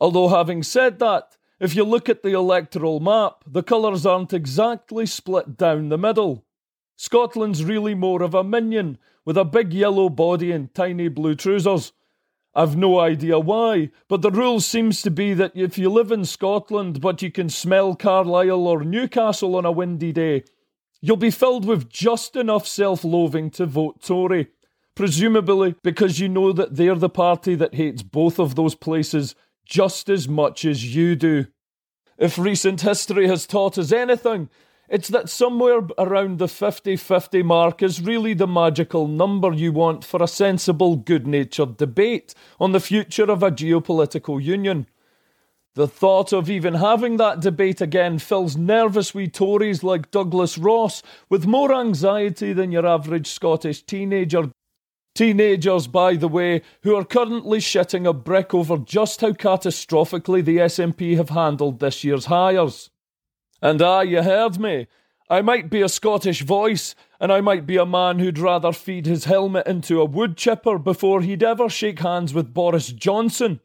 Although, 0.00 0.28
having 0.28 0.64
said 0.64 0.98
that, 0.98 1.36
if 1.62 1.76
you 1.76 1.84
look 1.84 2.08
at 2.08 2.24
the 2.24 2.32
electoral 2.32 2.98
map, 2.98 3.44
the 3.46 3.62
colours 3.62 4.04
aren't 4.04 4.32
exactly 4.32 5.06
split 5.06 5.56
down 5.56 5.90
the 5.90 5.96
middle. 5.96 6.44
Scotland's 6.96 7.64
really 7.64 7.94
more 7.94 8.24
of 8.24 8.34
a 8.34 8.42
minion, 8.42 8.98
with 9.24 9.38
a 9.38 9.44
big 9.44 9.72
yellow 9.72 10.08
body 10.08 10.50
and 10.50 10.74
tiny 10.74 11.06
blue 11.06 11.36
trousers. 11.36 11.92
I've 12.52 12.76
no 12.76 12.98
idea 12.98 13.38
why, 13.38 13.92
but 14.08 14.22
the 14.22 14.32
rule 14.32 14.58
seems 14.58 15.02
to 15.02 15.10
be 15.12 15.34
that 15.34 15.52
if 15.54 15.78
you 15.78 15.88
live 15.88 16.10
in 16.10 16.24
Scotland 16.24 17.00
but 17.00 17.22
you 17.22 17.30
can 17.30 17.48
smell 17.48 17.94
Carlisle 17.94 18.66
or 18.66 18.82
Newcastle 18.82 19.54
on 19.54 19.64
a 19.64 19.70
windy 19.70 20.10
day, 20.10 20.42
you'll 21.00 21.16
be 21.16 21.30
filled 21.30 21.64
with 21.64 21.88
just 21.88 22.34
enough 22.34 22.66
self 22.66 23.04
loathing 23.04 23.50
to 23.52 23.66
vote 23.66 24.02
Tory. 24.02 24.48
Presumably 24.96 25.76
because 25.84 26.18
you 26.18 26.28
know 26.28 26.52
that 26.52 26.74
they're 26.74 26.96
the 26.96 27.08
party 27.08 27.54
that 27.54 27.76
hates 27.76 28.02
both 28.02 28.40
of 28.40 28.56
those 28.56 28.74
places 28.74 29.36
just 29.72 30.10
as 30.10 30.28
much 30.28 30.66
as 30.66 30.94
you 30.94 31.16
do. 31.16 31.46
If 32.18 32.36
recent 32.36 32.82
history 32.82 33.26
has 33.26 33.46
taught 33.46 33.78
us 33.78 33.90
anything, 33.90 34.50
it's 34.86 35.08
that 35.08 35.30
somewhere 35.30 35.80
around 35.96 36.38
the 36.38 36.46
50 36.46 36.94
50 36.96 37.42
mark 37.42 37.82
is 37.82 38.02
really 38.02 38.34
the 38.34 38.46
magical 38.46 39.06
number 39.06 39.50
you 39.50 39.72
want 39.72 40.04
for 40.04 40.22
a 40.22 40.28
sensible, 40.28 40.96
good 40.96 41.26
natured 41.26 41.78
debate 41.78 42.34
on 42.60 42.72
the 42.72 42.80
future 42.80 43.30
of 43.30 43.42
a 43.42 43.50
geopolitical 43.50 44.42
union. 44.42 44.86
The 45.74 45.88
thought 45.88 46.34
of 46.34 46.50
even 46.50 46.74
having 46.74 47.16
that 47.16 47.40
debate 47.40 47.80
again 47.80 48.18
fills 48.18 48.58
nervous 48.58 49.14
wee 49.14 49.28
Tories 49.28 49.82
like 49.82 50.10
Douglas 50.10 50.58
Ross 50.58 51.02
with 51.30 51.46
more 51.46 51.72
anxiety 51.72 52.52
than 52.52 52.72
your 52.72 52.86
average 52.86 53.28
Scottish 53.28 53.80
teenager 53.84 54.50
Teenagers, 55.14 55.86
by 55.86 56.16
the 56.16 56.28
way, 56.28 56.62
who 56.82 56.96
are 56.96 57.04
currently 57.04 57.58
shitting 57.58 58.08
a 58.08 58.14
brick 58.14 58.54
over 58.54 58.78
just 58.78 59.20
how 59.20 59.32
catastrophically 59.32 60.42
the 60.42 60.56
SNP 60.56 61.16
have 61.16 61.28
handled 61.28 61.80
this 61.80 62.02
year's 62.02 62.26
Highers. 62.26 62.88
And 63.60 63.82
ah, 63.82 64.00
you 64.00 64.22
heard 64.22 64.58
me. 64.58 64.86
I 65.28 65.42
might 65.42 65.70
be 65.70 65.82
a 65.82 65.88
Scottish 65.88 66.42
voice, 66.42 66.94
and 67.20 67.30
I 67.30 67.40
might 67.40 67.66
be 67.66 67.76
a 67.76 67.86
man 67.86 68.18
who'd 68.18 68.38
rather 68.38 68.72
feed 68.72 69.06
his 69.06 69.26
helmet 69.26 69.66
into 69.66 70.00
a 70.00 70.06
wood 70.06 70.36
chipper 70.36 70.78
before 70.78 71.20
he'd 71.20 71.42
ever 71.42 71.68
shake 71.68 72.00
hands 72.00 72.34
with 72.34 72.54
Boris 72.54 72.88
Johnson. 72.88 73.60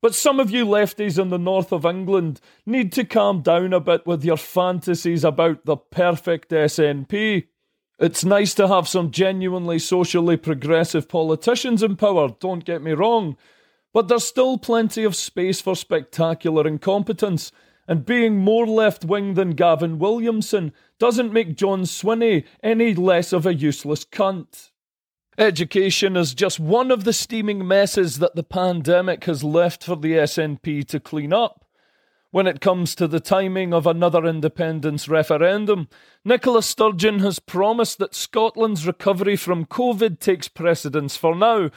But 0.00 0.14
some 0.14 0.38
of 0.38 0.50
you 0.50 0.66
lefties 0.66 1.18
in 1.18 1.30
the 1.30 1.38
north 1.38 1.72
of 1.72 1.86
England 1.86 2.40
need 2.66 2.92
to 2.92 3.04
calm 3.04 3.42
down 3.42 3.72
a 3.72 3.80
bit 3.80 4.06
with 4.06 4.24
your 4.24 4.36
fantasies 4.36 5.24
about 5.24 5.64
the 5.64 5.76
perfect 5.76 6.50
SNP. 6.50 7.46
It's 7.98 8.24
nice 8.24 8.54
to 8.54 8.66
have 8.66 8.88
some 8.88 9.12
genuinely 9.12 9.78
socially 9.78 10.36
progressive 10.36 11.08
politicians 11.08 11.80
in 11.80 11.94
power, 11.94 12.28
don't 12.40 12.64
get 12.64 12.82
me 12.82 12.92
wrong, 12.92 13.36
but 13.92 14.08
there's 14.08 14.26
still 14.26 14.58
plenty 14.58 15.04
of 15.04 15.14
space 15.14 15.60
for 15.60 15.76
spectacular 15.76 16.66
incompetence, 16.66 17.52
and 17.86 18.04
being 18.04 18.38
more 18.38 18.66
left 18.66 19.04
wing 19.04 19.34
than 19.34 19.50
Gavin 19.50 20.00
Williamson 20.00 20.72
doesn't 20.98 21.32
make 21.32 21.56
John 21.56 21.82
Swinney 21.82 22.44
any 22.64 22.94
less 22.94 23.32
of 23.32 23.46
a 23.46 23.54
useless 23.54 24.04
cunt. 24.04 24.70
Education 25.38 26.16
is 26.16 26.34
just 26.34 26.58
one 26.58 26.90
of 26.90 27.04
the 27.04 27.12
steaming 27.12 27.66
messes 27.66 28.18
that 28.18 28.34
the 28.34 28.42
pandemic 28.42 29.24
has 29.24 29.44
left 29.44 29.84
for 29.84 29.96
the 29.96 30.12
SNP 30.14 30.86
to 30.88 30.98
clean 30.98 31.32
up. 31.32 31.63
When 32.34 32.48
it 32.48 32.60
comes 32.60 32.96
to 32.96 33.06
the 33.06 33.20
timing 33.20 33.72
of 33.72 33.86
another 33.86 34.26
independence 34.26 35.06
referendum, 35.06 35.86
Nicola 36.24 36.64
Sturgeon 36.64 37.20
has 37.20 37.38
promised 37.38 37.98
that 37.98 38.12
Scotland's 38.12 38.88
recovery 38.88 39.36
from 39.36 39.66
COVID 39.66 40.18
takes 40.18 40.48
precedence 40.48 41.16
for 41.16 41.36
now. 41.36 41.70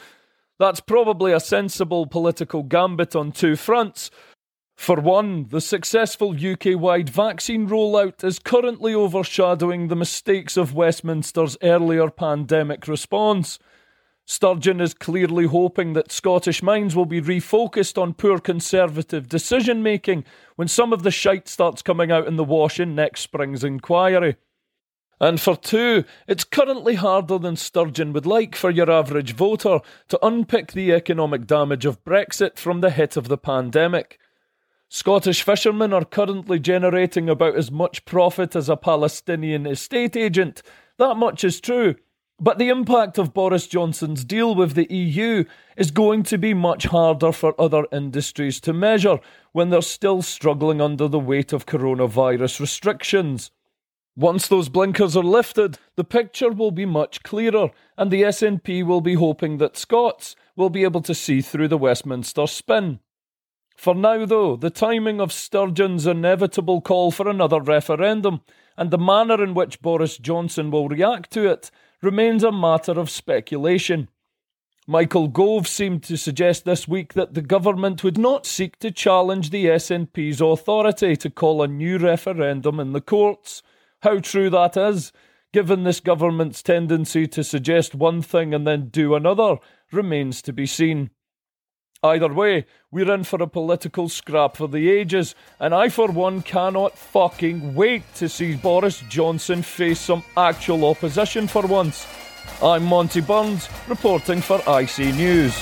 That's 0.57 0.79
probably 0.79 1.31
a 1.31 1.39
sensible 1.39 2.07
political 2.07 2.63
gambit 2.63 3.15
on 3.15 3.33
two 3.33 3.55
fronts. 3.55 4.09
For 4.75 4.99
one, 4.99 5.45
the 5.49 5.61
successful 5.61 6.31
UK 6.31 6.75
wide 6.75 7.09
vaccine 7.09 7.69
rollout 7.69 8.23
is 8.23 8.39
currently 8.39 8.95
overshadowing 8.95 9.89
the 9.89 9.95
mistakes 9.95 10.57
of 10.57 10.73
Westminster's 10.73 11.55
earlier 11.61 12.09
pandemic 12.09 12.87
response. 12.87 13.59
Sturgeon 14.29 14.81
is 14.81 14.93
clearly 14.93 15.45
hoping 15.45 15.93
that 15.93 16.11
Scottish 16.11 16.61
minds 16.61 16.93
will 16.93 17.05
be 17.05 17.21
refocused 17.21 17.99
on 17.99 18.13
poor 18.13 18.39
Conservative 18.39 19.29
decision 19.29 19.81
making 19.81 20.25
when 20.57 20.67
some 20.67 20.91
of 20.91 21.03
the 21.03 21.11
shite 21.11 21.47
starts 21.47 21.81
coming 21.81 22.11
out 22.11 22.27
in 22.27 22.35
the 22.35 22.43
wash 22.43 22.77
in 22.77 22.93
next 22.93 23.21
spring's 23.21 23.63
inquiry. 23.63 24.35
And 25.21 25.39
for 25.39 25.55
two, 25.55 26.03
it's 26.27 26.43
currently 26.43 26.95
harder 26.95 27.37
than 27.39 27.55
Sturgeon 27.55 28.11
would 28.11 28.25
like 28.25 28.53
for 28.53 28.69
your 28.69 28.91
average 28.91 29.33
voter 29.33 29.79
to 30.09 30.25
unpick 30.25 30.73
the 30.73 30.91
economic 30.91 31.47
damage 31.47 31.85
of 31.85 32.03
Brexit 32.03 32.59
from 32.59 32.81
the 32.81 32.91
hit 32.91 33.15
of 33.15 33.29
the 33.29 33.37
pandemic. 33.37 34.19
Scottish 34.89 35.41
fishermen 35.41 35.93
are 35.93 36.03
currently 36.03 36.59
generating 36.59 37.29
about 37.29 37.55
as 37.55 37.71
much 37.71 38.03
profit 38.03 38.57
as 38.57 38.67
a 38.67 38.75
Palestinian 38.75 39.65
estate 39.65 40.17
agent. 40.17 40.61
That 40.97 41.15
much 41.15 41.45
is 41.45 41.61
true. 41.61 41.95
But 42.39 42.59
the 42.59 42.69
impact 42.69 43.17
of 43.17 43.33
Boris 43.33 43.65
Johnson's 43.65 44.23
deal 44.23 44.53
with 44.53 44.73
the 44.73 44.91
EU 44.93 45.45
is 45.75 45.89
going 45.89 46.21
to 46.23 46.37
be 46.37 46.53
much 46.53 46.85
harder 46.85 47.31
for 47.31 47.59
other 47.59 47.85
industries 47.91 48.59
to 48.61 48.73
measure 48.73 49.19
when 49.53 49.69
they're 49.69 49.81
still 49.81 50.21
struggling 50.21 50.79
under 50.79 51.07
the 51.07 51.19
weight 51.19 51.51
of 51.51 51.65
coronavirus 51.65 52.59
restrictions. 52.59 53.49
Once 54.15 54.47
those 54.47 54.69
blinkers 54.69 55.17
are 55.17 55.23
lifted, 55.23 55.79
the 55.95 56.03
picture 56.03 56.51
will 56.51 56.71
be 56.71 56.85
much 56.85 57.23
clearer, 57.23 57.71
and 57.97 58.11
the 58.11 58.21
SNP 58.21 58.85
will 58.85 59.01
be 59.01 59.15
hoping 59.15 59.57
that 59.57 59.77
Scots 59.77 60.35
will 60.55 60.69
be 60.69 60.83
able 60.83 61.01
to 61.01 61.15
see 61.15 61.41
through 61.41 61.67
the 61.67 61.77
Westminster 61.77 62.45
spin. 62.45 62.99
For 63.75 63.93
now, 63.93 64.25
though, 64.25 64.55
the 64.55 64.71
timing 64.71 65.21
of 65.21 65.31
Sturgeon's 65.31 66.07
inevitable 66.07 66.81
call 66.81 67.11
for 67.11 67.27
another 67.27 67.61
referendum 67.61 68.41
and 68.75 68.89
the 68.89 68.97
manner 68.97 69.43
in 69.43 69.53
which 69.53 69.81
Boris 69.81 70.17
Johnson 70.17 70.71
will 70.71 70.87
react 70.87 71.31
to 71.33 71.47
it 71.47 71.69
remains 72.01 72.43
a 72.43 72.51
matter 72.51 72.93
of 72.93 73.09
speculation. 73.09 74.09
Michael 74.89 75.27
Gove 75.27 75.67
seemed 75.67 76.03
to 76.03 76.17
suggest 76.17 76.63
this 76.63 76.87
week 76.87 77.13
that 77.13 77.33
the 77.33 77.41
government 77.41 78.03
would 78.03 78.17
not 78.17 78.45
seek 78.45 78.79
to 78.79 78.89
challenge 78.89 79.49
the 79.49 79.65
SNP's 79.65 80.39
authority 80.39 81.17
to 81.17 81.29
call 81.29 81.61
a 81.61 81.67
new 81.67 81.97
referendum 81.97 82.79
in 82.79 82.93
the 82.93 83.01
courts. 83.01 83.61
How 84.03 84.19
true 84.19 84.49
that 84.49 84.77
is, 84.77 85.11
given 85.51 85.83
this 85.83 85.99
government's 85.99 86.63
tendency 86.63 87.27
to 87.27 87.43
suggest 87.43 87.95
one 87.95 88.21
thing 88.21 88.53
and 88.53 88.65
then 88.65 88.87
do 88.87 89.13
another, 89.13 89.57
remains 89.91 90.41
to 90.43 90.53
be 90.53 90.65
seen. 90.65 91.09
Either 92.07 92.33
way, 92.33 92.65
we're 92.89 93.13
in 93.13 93.25
for 93.25 93.43
a 93.43 93.47
political 93.47 94.07
scrap 94.07 94.55
for 94.55 94.69
the 94.69 94.89
ages, 94.89 95.35
and 95.59 95.75
I, 95.75 95.89
for 95.89 96.07
one, 96.07 96.41
cannot 96.41 96.97
fucking 96.97 97.75
wait 97.75 98.03
to 98.15 98.29
see 98.29 98.55
Boris 98.55 99.03
Johnson 99.09 99.61
face 99.61 99.99
some 99.99 100.23
actual 100.37 100.85
opposition 100.85 101.47
for 101.47 101.67
once. 101.67 102.07
I'm 102.63 102.85
Monty 102.85 103.19
Burns, 103.19 103.67
reporting 103.89 104.39
for 104.39 104.61
I 104.69 104.85
See 104.85 105.11
News. 105.11 105.53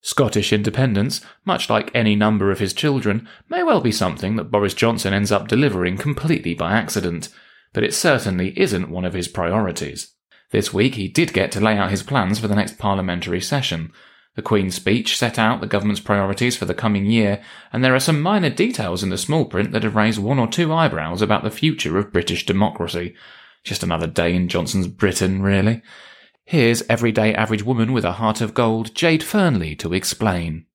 Scottish 0.00 0.54
independence, 0.54 1.20
much 1.44 1.68
like 1.68 1.90
any 1.94 2.16
number 2.16 2.50
of 2.50 2.60
his 2.60 2.72
children, 2.72 3.28
may 3.50 3.62
well 3.62 3.82
be 3.82 3.92
something 3.92 4.36
that 4.36 4.50
Boris 4.50 4.72
Johnson 4.72 5.12
ends 5.12 5.30
up 5.30 5.48
delivering 5.48 5.98
completely 5.98 6.54
by 6.54 6.72
accident 6.72 7.28
but 7.72 7.84
it 7.84 7.94
certainly 7.94 8.58
isn't 8.58 8.90
one 8.90 9.04
of 9.04 9.14
his 9.14 9.28
priorities. 9.28 10.14
This 10.50 10.74
week 10.74 10.96
he 10.96 11.08
did 11.08 11.32
get 11.32 11.52
to 11.52 11.60
lay 11.60 11.76
out 11.76 11.90
his 11.90 12.02
plans 12.02 12.38
for 12.38 12.48
the 12.48 12.56
next 12.56 12.78
parliamentary 12.78 13.40
session. 13.40 13.92
The 14.36 14.42
Queen's 14.42 14.76
speech 14.76 15.16
set 15.16 15.38
out 15.38 15.60
the 15.60 15.66
government's 15.66 16.00
priorities 16.00 16.56
for 16.56 16.64
the 16.64 16.74
coming 16.74 17.06
year, 17.06 17.42
and 17.72 17.84
there 17.84 17.94
are 17.94 18.00
some 18.00 18.22
minor 18.22 18.50
details 18.50 19.02
in 19.02 19.10
the 19.10 19.18
small 19.18 19.44
print 19.44 19.72
that 19.72 19.82
have 19.82 19.96
raised 19.96 20.18
one 20.18 20.38
or 20.38 20.48
two 20.48 20.72
eyebrows 20.72 21.20
about 21.20 21.42
the 21.42 21.50
future 21.50 21.98
of 21.98 22.12
British 22.12 22.46
democracy. 22.46 23.14
Just 23.64 23.82
another 23.82 24.06
day 24.06 24.34
in 24.34 24.48
Johnson's 24.48 24.86
Britain, 24.86 25.42
really. 25.42 25.82
Here's 26.44 26.82
everyday 26.88 27.34
average 27.34 27.62
woman 27.62 27.92
with 27.92 28.04
a 28.04 28.12
heart 28.12 28.40
of 28.40 28.54
gold, 28.54 28.94
Jade 28.94 29.22
Fernley, 29.22 29.76
to 29.76 29.92
explain. 29.92 30.66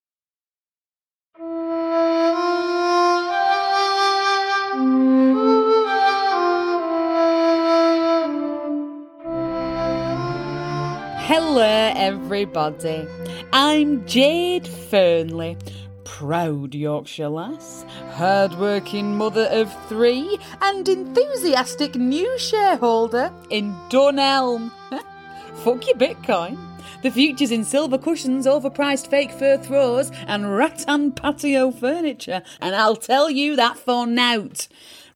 Hello, 11.28 11.92
everybody. 11.96 13.08
I'm 13.52 14.06
Jade 14.06 14.68
Fernley, 14.68 15.58
proud 16.04 16.76
Yorkshire 16.76 17.30
lass, 17.30 17.84
hard-working 18.12 19.18
mother 19.18 19.48
of 19.50 19.74
three, 19.90 20.38
and 20.62 20.88
enthusiastic 20.88 21.96
new 21.96 22.38
shareholder 22.38 23.34
in 23.50 23.74
Dunelm. 23.90 24.72
Fuck 25.64 25.88
your 25.88 25.98
Bitcoin. 25.98 26.60
The 27.02 27.10
future's 27.10 27.52
in 27.52 27.64
silver 27.64 27.98
cushions, 27.98 28.46
overpriced 28.46 29.08
fake 29.08 29.32
fur 29.32 29.58
throws, 29.58 30.12
and 30.28 30.56
rattan 30.56 31.12
patio 31.12 31.72
furniture, 31.72 32.44
and 32.62 32.76
I'll 32.76 32.96
tell 32.96 33.32
you 33.32 33.56
that 33.56 33.80
for 33.80 34.06
nout. 34.06 34.68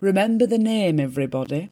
Remember 0.01 0.47
the 0.47 0.57
name, 0.57 0.99
everybody. 0.99 1.69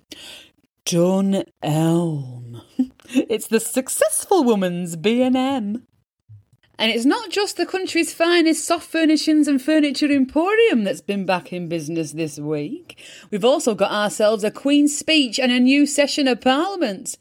Dunelm. 0.88 2.62
it's 3.10 3.48
the 3.48 3.60
successful 3.60 4.46
woman's 4.46 4.96
B&M. 4.96 5.36
And 5.36 6.92
it's 6.92 7.04
not 7.04 7.30
just 7.30 7.58
the 7.58 7.66
country's 7.66 8.14
finest 8.14 8.64
soft 8.64 8.88
furnishings 8.88 9.50
and 9.50 9.62
furniture 9.62 10.10
emporium 10.10 10.86
that's 10.86 11.02
been 11.02 11.26
back 11.26 11.52
in 11.52 11.68
business 11.68 12.14
this 12.14 12.40
week. 12.40 13.04
We've 13.30 13.44
also 13.44 13.76
got 13.76 13.92
ourselves 13.92 14.46
a 14.46 14.52
Queen's 14.52 14.98
speech 14.98 15.40
and 15.40 15.52
a 15.52 15.60
new 15.60 15.86
session 15.86 16.26
of 16.26 16.40
Parliament. 16.40 17.18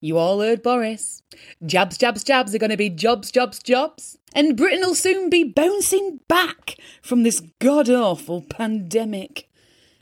You 0.00 0.16
all 0.16 0.40
heard 0.40 0.62
Boris. 0.62 1.22
Jabs, 1.66 1.98
jabs, 1.98 2.24
jabs 2.24 2.54
are 2.54 2.58
going 2.58 2.70
to 2.70 2.76
be 2.78 2.88
jobs, 2.88 3.30
jobs, 3.30 3.62
jobs. 3.62 4.16
And 4.34 4.56
Britain 4.56 4.80
will 4.80 4.94
soon 4.94 5.28
be 5.28 5.44
bouncing 5.44 6.20
back 6.26 6.76
from 7.02 7.22
this 7.22 7.42
god 7.58 7.90
awful 7.90 8.40
pandemic. 8.40 9.50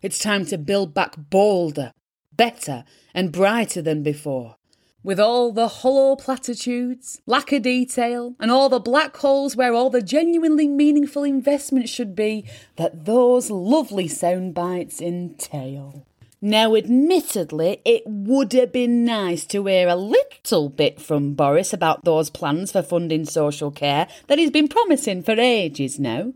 It's 0.02 0.20
time 0.20 0.46
to 0.46 0.59
build 0.59 0.94
back 0.94 1.16
bolder, 1.16 1.90
better, 2.38 2.85
and 3.12 3.31
brighter 3.31 3.83
than 3.83 4.03
before. 4.03 4.57
With 5.03 5.20
all 5.20 5.53
the 5.53 5.68
hollow 5.68 6.16
platitudes, 6.16 7.20
lack 7.27 7.53
of 7.53 7.62
detail, 7.62 8.35
and 8.40 8.51
all 8.51 8.68
the 8.68 8.81
black 8.81 9.16
holes 9.18 9.55
where 9.55 9.74
all 9.74 9.90
the 9.90 10.03
genuinely 10.03 10.66
meaningful 10.66 11.22
investment 11.22 11.88
should 11.88 12.16
be 12.16 12.46
that 12.77 13.05
those 13.05 13.51
lovely 13.51 14.09
sound 14.09 14.55
bites 14.55 15.01
entail. 15.01 16.07
Now, 16.40 16.77
admittedly, 16.77 17.81
it 17.85 18.03
would 18.07 18.53
have 18.53 18.72
been 18.72 19.05
nice 19.05 19.44
to 19.46 19.66
hear 19.66 19.88
a 19.88 19.96
little 19.96 20.68
bit 20.68 21.01
from 21.01 21.35
Boris 21.35 21.72
about 21.72 22.05
those 22.05 22.31
plans 22.31 22.72
for 22.72 22.83
funding 22.83 23.24
social 23.24 23.70
care 23.70 24.07
that 24.29 24.38
he's 24.38 24.51
been 24.51 24.68
promising 24.68 25.22
for 25.22 25.33
ages 25.33 25.98
now. 25.98 26.33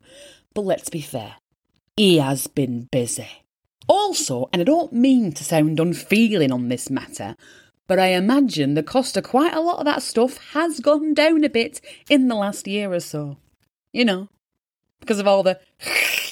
But 0.55 0.63
let's 0.63 0.91
be 0.91 1.01
fair, 1.01 1.37
he 1.97 2.19
has 2.19 2.47
been 2.49 2.89
busy. 2.91 3.42
Also, 3.89 4.49
and 4.53 4.61
I 4.61 4.65
don't 4.65 4.93
mean 4.93 5.33
to 5.33 5.45
sound 5.45 5.81
unfeeling 5.81 6.53
on 6.53 6.69
this 6.69 6.91
matter, 6.91 7.37
but 7.87 7.99
I 7.99 8.09
imagine 8.09 8.75
the 8.75 8.83
cost 8.83 9.17
of 9.17 9.25
quite 9.25 9.55
a 9.55 9.61
lot 9.61 9.79
of 9.79 9.85
that 9.85 10.03
stuff 10.03 10.39
has 10.53 10.81
gone 10.81 11.15
down 11.15 11.45
a 11.45 11.49
bit 11.49 11.81
in 12.09 12.29
the 12.29 12.35
last 12.35 12.67
year 12.67 12.93
or 12.93 13.01
so. 13.01 13.37
You 13.93 14.05
know, 14.05 14.29
because 15.01 15.19
of 15.19 15.27
all 15.27 15.43
the. 15.43 15.61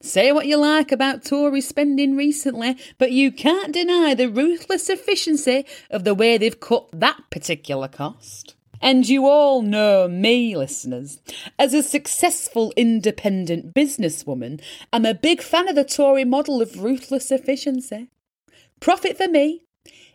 Say 0.00 0.30
what 0.30 0.46
you 0.46 0.56
like 0.56 0.92
about 0.92 1.24
Tory 1.24 1.60
spending 1.60 2.16
recently, 2.16 2.76
but 2.98 3.10
you 3.10 3.32
can't 3.32 3.72
deny 3.72 4.14
the 4.14 4.28
ruthless 4.28 4.88
efficiency 4.88 5.66
of 5.90 6.04
the 6.04 6.14
way 6.14 6.38
they've 6.38 6.60
cut 6.60 6.88
that 6.92 7.18
particular 7.30 7.88
cost. 7.88 8.54
And 8.80 9.08
you 9.08 9.26
all 9.26 9.62
know 9.62 10.08
me, 10.08 10.56
listeners. 10.56 11.20
As 11.58 11.74
a 11.74 11.82
successful 11.82 12.72
independent 12.76 13.74
businesswoman, 13.74 14.60
I'm 14.92 15.04
a 15.04 15.14
big 15.14 15.42
fan 15.42 15.68
of 15.68 15.74
the 15.74 15.84
Tory 15.84 16.24
model 16.24 16.62
of 16.62 16.82
ruthless 16.82 17.30
efficiency. 17.30 18.08
Profit 18.80 19.16
for 19.16 19.28
me, 19.28 19.64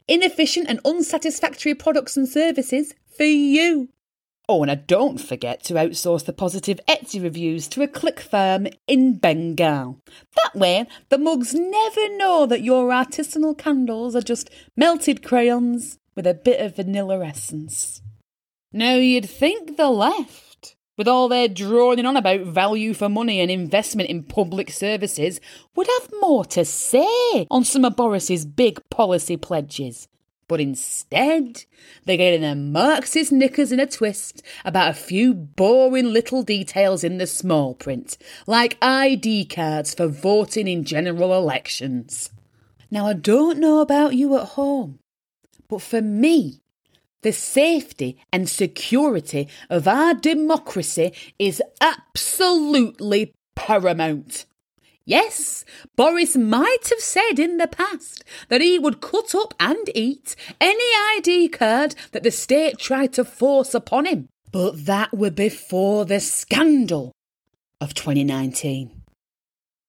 inefficient 0.08 0.68
and 0.70 0.80
unsatisfactory 0.86 1.76
products 1.76 2.16
and 2.16 2.28
services 2.28 2.94
for 3.18 3.24
you. 3.24 3.90
Oh, 4.50 4.62
and 4.62 4.72
I 4.72 4.76
don't 4.76 5.20
forget 5.22 5.64
to 5.64 5.76
outsource 5.76 6.26
the 6.26 6.34
positive 6.34 6.80
Etsy 6.88 7.22
reviews 7.24 7.68
to 7.70 7.82
a 7.82 7.88
click 7.88 8.20
firm 8.20 8.68
in 8.88 9.18
Bengal. 9.18 10.00
That 10.36 10.54
way, 10.54 10.86
the 11.08 11.18
mugs 11.18 11.54
never 11.54 12.18
know 12.18 12.46
that 12.46 12.62
your 12.62 12.90
artisanal 12.90 13.58
candles 13.58 14.18
are 14.18 14.22
just 14.22 14.50
melted 14.76 15.24
crayons 15.24 15.98
with 16.16 16.28
a 16.28 16.34
bit 16.34 16.60
of 16.60 16.76
vanilla 16.76 17.26
essence. 17.26 18.02
Now, 18.76 18.96
you'd 18.96 19.30
think 19.30 19.78
the 19.78 19.92
left, 19.92 20.76
with 20.98 21.08
all 21.08 21.30
their 21.30 21.48
droning 21.48 22.08
on 22.08 22.18
about 22.18 22.42
value 22.42 22.96
for 22.96 23.08
money 23.08 23.40
and 23.40 23.52
investment 23.52 24.10
in 24.10 24.24
public 24.24 24.72
services, 24.72 25.40
would 25.76 25.88
have 26.00 26.10
more 26.20 26.44
to 26.46 26.66
say 26.66 27.46
on 27.52 27.66
some 27.66 27.86
of 27.86 27.96
Boris's 27.96 28.46
big 28.46 28.80
policy 28.90 29.38
pledges. 29.38 30.08
But 30.48 30.60
instead, 30.60 31.66
they're 32.06 32.18
getting 32.18 32.42
their 32.42 32.56
Marxist 32.56 33.32
knickers 33.32 33.72
in 33.72 33.80
a 33.80 33.86
twist 33.86 34.42
about 34.66 34.90
a 34.90 34.94
few 34.94 35.36
boring 35.36 36.12
little 36.12 36.42
details 36.42 37.04
in 37.04 37.20
the 37.20 37.28
small 37.28 37.76
print, 37.76 38.18
like 38.48 38.80
ID 38.82 39.46
cards 39.46 39.94
for 39.94 40.08
voting 40.08 40.68
in 40.68 40.84
general 40.84 41.36
elections. 41.36 42.32
Now, 42.90 43.06
I 43.06 43.14
don't 43.14 43.60
know 43.60 43.82
about 43.82 44.16
you 44.16 44.36
at 44.38 44.50
home, 44.50 44.98
but 45.68 45.84
for 45.84 46.02
me, 46.02 46.63
the 47.24 47.34
safety 47.34 48.18
and 48.32 48.48
security 48.48 49.48
of 49.70 49.88
our 49.88 50.14
democracy 50.14 51.14
is 51.40 51.62
absolutely 51.82 53.34
paramount. 53.56 54.46
Yes, 55.06 55.66
Boris 55.98 56.38
might 56.38 56.90
have 56.90 57.00
said 57.00 57.38
in 57.38 57.58
the 57.58 57.68
past 57.68 58.24
that 58.48 58.62
he 58.62 58.80
would 58.80 59.02
cut 59.02 59.36
up 59.36 59.54
and 59.60 59.90
eat 59.94 60.36
any 60.62 61.18
ID 61.18 61.50
card 61.50 61.94
that 62.12 62.24
the 62.24 62.32
state 62.32 62.78
tried 62.78 63.12
to 63.14 63.26
force 63.26 63.74
upon 63.74 64.06
him. 64.06 64.30
But 64.52 64.86
that 64.86 65.14
were 65.14 65.32
before 65.32 66.06
the 66.06 66.20
scandal 66.20 67.12
of 67.82 67.94
2019. 67.94 69.04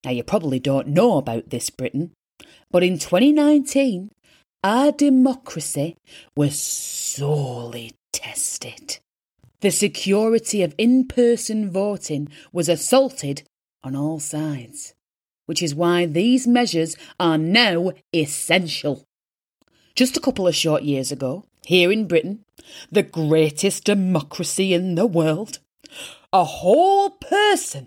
Now, 0.05 0.11
you 0.11 0.25
probably 0.25 0.59
don't 0.59 0.89
know 0.89 1.17
about 1.17 1.51
this, 1.51 1.71
Britain, 1.71 2.13
but 2.71 2.83
in 2.83 2.99
2019, 2.99 4.11
our 4.65 4.91
democracy 4.91 5.95
was 6.35 6.59
sorely 6.59 7.93
tested. 8.15 8.99
The 9.61 9.71
security 9.71 10.63
of 10.63 10.75
in 10.79 11.07
person 11.07 11.71
voting 11.71 12.29
was 12.51 12.71
assaulted 12.71 13.43
on 13.83 13.95
all 13.95 14.19
sides, 14.21 14.95
which 15.45 15.63
is 15.63 15.75
why 15.75 16.07
these 16.07 16.47
measures 16.47 16.97
are 17.21 17.37
now 17.37 17.93
essential. 18.15 19.05
Just 19.95 20.17
a 20.17 20.21
couple 20.21 20.49
of 20.49 20.57
short 20.57 20.83
years 20.83 21.13
ago, 21.13 21.45
here 21.67 21.93
in 21.93 22.09
Britain, 22.09 22.41
the 22.91 23.03
greatest 23.03 23.85
democracy 23.85 24.73
in 24.73 24.95
the 24.95 25.07
world, 25.07 25.59
a 26.33 26.45
whole 26.45 27.11
person 27.11 27.87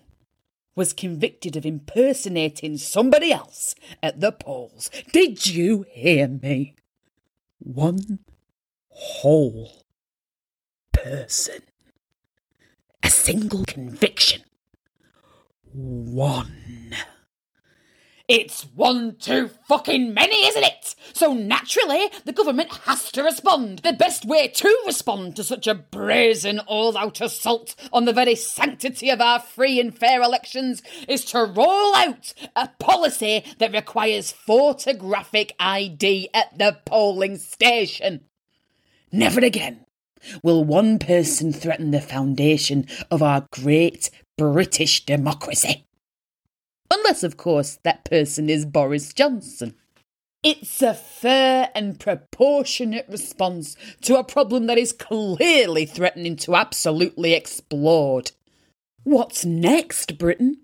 was 0.78 0.94
convicted 0.94 1.58
of 1.58 1.66
impersonating 1.66 2.78
somebody 2.78 3.32
else 3.34 3.76
at 4.02 4.22
the 4.22 4.32
polls. 4.32 4.90
Did 5.12 5.48
you 5.48 5.86
hear 5.90 6.28
me? 6.28 6.76
One 7.60 8.20
whole 8.90 9.84
person. 10.94 11.64
A 13.04 13.10
single 13.10 13.66
conviction. 13.66 14.44
One. 15.74 16.96
It's 18.28 18.64
one 18.76 19.16
too 19.16 19.50
fucking 19.70 20.14
many, 20.14 20.48
isn't 20.48 20.64
it? 20.64 20.96
So 21.14 21.34
naturally, 21.34 22.10
the 22.26 22.34
government 22.34 22.74
has 22.84 23.10
to 23.14 23.24
respond. 23.24 23.80
The 23.80 23.94
best 23.94 24.26
way 24.26 24.50
to 24.50 24.84
respond 24.86 25.38
to 25.38 25.46
such 25.46 25.66
a 25.66 25.76
brazen, 25.76 26.60
all 26.60 26.98
out 26.98 27.22
assault 27.22 27.74
on 27.94 28.04
the 28.04 28.12
very 28.12 28.36
sanctity 28.36 29.10
of 29.10 29.22
our 29.22 29.40
free 29.40 29.80
and 29.80 29.98
fair 29.98 30.22
elections 30.22 30.84
is 31.08 31.24
to 31.26 31.46
roll 31.46 31.96
out 31.96 32.34
a 32.54 32.68
policy 32.80 33.46
that 33.60 33.72
requires 33.72 34.34
photographic 34.34 35.56
ID 35.58 36.30
at 36.34 36.58
the 36.58 36.80
polling 36.86 37.38
station. 37.38 38.26
Never 39.10 39.40
again 39.40 39.86
will 40.44 40.66
one 40.66 41.00
person 41.00 41.54
threaten 41.54 41.92
the 41.92 42.02
foundation 42.02 42.88
of 43.10 43.24
our 43.24 43.48
great 43.52 44.10
British 44.38 45.06
democracy. 45.06 45.87
Unless, 46.90 47.24
of 47.24 47.38
course, 47.38 47.80
that 47.84 48.06
person 48.06 48.50
is 48.50 48.66
Boris 48.66 49.14
Johnson. 49.14 49.76
It's 50.44 50.82
a 50.82 50.94
fair 50.94 51.72
and 51.76 52.00
proportionate 52.00 53.08
response 53.10 53.76
to 54.02 54.18
a 54.18 54.24
problem 54.24 54.68
that 54.68 54.78
is 54.78 54.94
clearly 54.94 55.86
threatening 55.86 56.36
to 56.38 56.56
absolutely 56.56 57.34
explode. 57.34 58.32
What's 59.04 59.44
next, 59.44 60.18
Britain? 60.18 60.60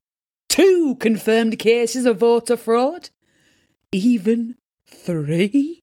Two 0.47 0.95
confirmed 0.99 1.59
cases 1.59 2.05
of 2.05 2.19
voter 2.19 2.55
fraud? 2.55 3.09
Even 3.91 4.55
three? 4.88 5.81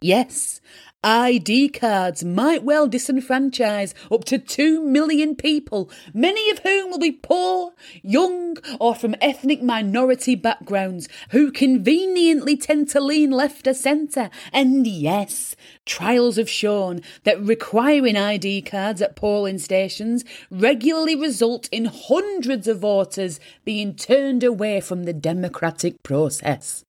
Yes, 0.00 0.60
ID 1.04 1.68
cards 1.70 2.22
might 2.22 2.62
well 2.62 2.88
disenfranchise 2.88 3.92
up 4.10 4.24
to 4.24 4.38
2 4.38 4.80
million 4.84 5.34
people, 5.34 5.90
many 6.14 6.48
of 6.50 6.60
whom 6.60 6.90
will 6.90 6.98
be 6.98 7.10
poor, 7.10 7.72
young, 8.02 8.56
or 8.78 8.94
from 8.94 9.16
ethnic 9.20 9.62
minority 9.62 10.36
backgrounds, 10.36 11.08
who 11.30 11.50
conveniently 11.50 12.56
tend 12.56 12.88
to 12.90 13.00
lean 13.00 13.32
left 13.32 13.66
or 13.66 13.74
centre. 13.74 14.30
And 14.52 14.86
yes, 14.86 15.56
trials 15.84 16.36
have 16.36 16.48
shown 16.48 17.00
that 17.24 17.42
requiring 17.42 18.16
ID 18.16 18.62
cards 18.62 19.02
at 19.02 19.16
polling 19.16 19.58
stations 19.58 20.24
regularly 20.50 21.16
result 21.16 21.68
in 21.72 21.86
hundreds 21.86 22.68
of 22.68 22.78
voters 22.78 23.40
being 23.64 23.94
turned 23.94 24.44
away 24.44 24.80
from 24.80 25.02
the 25.02 25.12
democratic 25.12 26.02
process. 26.04 26.84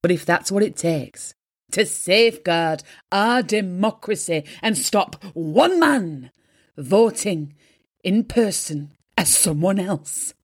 But 0.00 0.12
if 0.12 0.24
that's 0.24 0.50
what 0.50 0.62
it 0.62 0.76
takes, 0.76 1.34
to 1.72 1.84
safeguard 1.84 2.82
our 3.12 3.42
democracy 3.42 4.44
and 4.62 4.76
stop 4.76 5.22
one 5.34 5.78
man 5.78 6.30
voting 6.76 7.54
in 8.02 8.24
person 8.24 8.92
as 9.16 9.36
someone 9.36 9.78
else, 9.78 10.34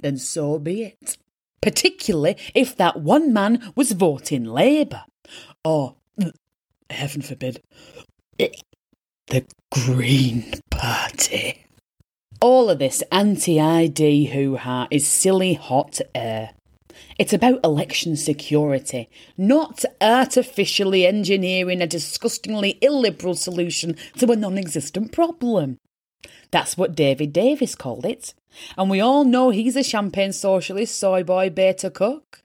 then 0.00 0.18
so 0.18 0.58
be 0.58 0.82
it. 0.84 1.16
Particularly 1.60 2.36
if 2.54 2.76
that 2.76 3.00
one 3.00 3.32
man 3.32 3.72
was 3.74 3.92
voting 3.92 4.44
Labour 4.44 5.04
or, 5.64 5.96
heaven 6.90 7.22
forbid, 7.22 7.62
the 8.38 9.46
Green 9.70 10.52
Party. 10.70 11.64
All 12.40 12.68
of 12.68 12.80
this 12.80 13.02
anti 13.12 13.60
ID 13.60 14.26
hoo 14.26 14.56
ha 14.56 14.88
is 14.90 15.06
silly 15.06 15.54
hot 15.54 16.00
air. 16.14 16.50
It's 17.22 17.32
about 17.32 17.60
election 17.62 18.16
security, 18.16 19.08
not 19.38 19.84
artificially 20.00 21.06
engineering 21.06 21.80
a 21.80 21.86
disgustingly 21.86 22.78
illiberal 22.82 23.36
solution 23.36 23.94
to 24.18 24.32
a 24.32 24.34
non 24.34 24.58
existent 24.58 25.12
problem. 25.12 25.78
That's 26.50 26.76
what 26.76 26.96
David 26.96 27.32
Davis 27.32 27.76
called 27.76 28.04
it. 28.04 28.34
And 28.76 28.90
we 28.90 28.98
all 29.00 29.22
know 29.24 29.50
he's 29.50 29.76
a 29.76 29.84
champagne 29.84 30.32
socialist, 30.32 30.98
soy 30.98 31.22
boy, 31.22 31.48
beta 31.48 31.90
cook. 31.90 32.40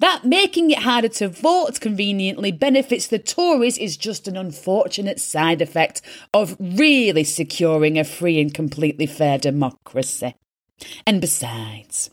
That 0.00 0.24
making 0.24 0.72
it 0.72 0.80
harder 0.80 1.06
to 1.10 1.28
vote 1.28 1.80
conveniently 1.80 2.50
benefits 2.50 3.06
the 3.06 3.20
Tories 3.20 3.78
is 3.78 3.96
just 3.96 4.26
an 4.26 4.36
unfortunate 4.36 5.20
side 5.20 5.62
effect 5.62 6.02
of 6.34 6.56
really 6.58 7.22
securing 7.22 7.96
a 7.96 8.02
free 8.02 8.40
and 8.40 8.52
completely 8.52 9.06
fair 9.06 9.38
democracy. 9.38 10.34
And 11.06 11.20
besides, 11.20 12.10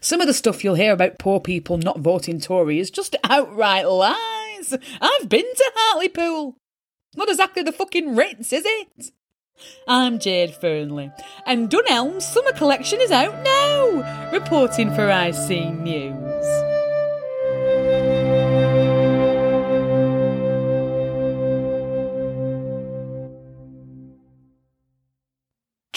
some 0.00 0.20
of 0.20 0.26
the 0.26 0.34
stuff 0.34 0.64
you'll 0.64 0.74
hear 0.74 0.92
about 0.92 1.18
poor 1.18 1.40
people 1.40 1.78
not 1.78 2.00
voting 2.00 2.40
Tory 2.40 2.78
is 2.78 2.90
just 2.90 3.16
outright 3.24 3.88
lies. 3.88 4.74
I've 5.00 5.28
been 5.28 5.44
to 5.44 5.72
Hartlepool. 5.76 6.56
Not 7.16 7.28
exactly 7.28 7.62
the 7.62 7.72
fucking 7.72 8.16
Ritz, 8.16 8.52
is 8.52 8.64
it? 8.64 9.12
I'm 9.88 10.20
Jade 10.20 10.54
Fernley, 10.54 11.10
and 11.44 11.68
Dunelm's 11.68 12.24
summer 12.24 12.52
collection 12.52 13.00
is 13.00 13.10
out 13.10 13.42
now. 13.42 14.30
Reporting 14.32 14.94
for 14.94 15.10
I 15.10 15.32
See 15.32 15.70
News. 15.70 16.27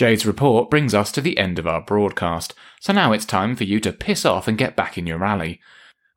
Jade's 0.02 0.26
report 0.26 0.72
brings 0.72 0.96
us 0.96 1.12
to 1.12 1.22
the 1.22 1.38
end 1.38 1.60
of 1.60 1.68
our 1.68 1.80
broadcast, 1.80 2.56
so 2.80 2.92
now 2.92 3.12
it's 3.12 3.24
time 3.24 3.56
for 3.56 3.66
you 3.66 3.80
to 3.82 3.94
piss 3.94 4.26
off 4.26 4.48
and 4.48 4.58
get 4.58 4.76
back 4.76 4.98
in 4.98 5.06
your 5.06 5.20
rally. 5.20 5.62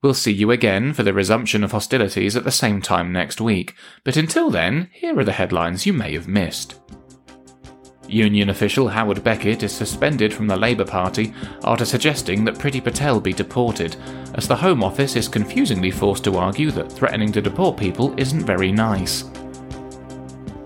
We'll 0.02 0.14
see 0.14 0.32
you 0.32 0.50
again 0.50 0.94
for 0.94 1.02
the 1.02 1.12
resumption 1.12 1.62
of 1.62 1.72
hostilities 1.72 2.34
at 2.34 2.44
the 2.44 2.50
same 2.50 2.80
time 2.80 3.12
next 3.12 3.42
week, 3.42 3.74
but 4.02 4.16
until 4.16 4.48
then, 4.48 4.88
here 4.90 5.18
are 5.18 5.24
the 5.24 5.32
headlines 5.32 5.84
you 5.84 5.92
may 5.92 6.14
have 6.14 6.26
missed. 6.26 6.80
Union 8.08 8.48
official 8.48 8.88
Howard 8.88 9.22
Beckett 9.22 9.62
is 9.62 9.72
suspended 9.72 10.32
from 10.32 10.46
the 10.46 10.56
Labour 10.56 10.86
Party 10.86 11.34
after 11.62 11.84
suggesting 11.84 12.42
that 12.46 12.54
Priti 12.54 12.82
Patel 12.82 13.20
be 13.20 13.34
deported, 13.34 13.96
as 14.32 14.48
the 14.48 14.56
Home 14.56 14.82
Office 14.82 15.14
is 15.14 15.28
confusingly 15.28 15.90
forced 15.90 16.24
to 16.24 16.38
argue 16.38 16.70
that 16.70 16.90
threatening 16.90 17.32
to 17.32 17.42
deport 17.42 17.76
people 17.76 18.18
isn't 18.18 18.46
very 18.46 18.72
nice. 18.72 19.24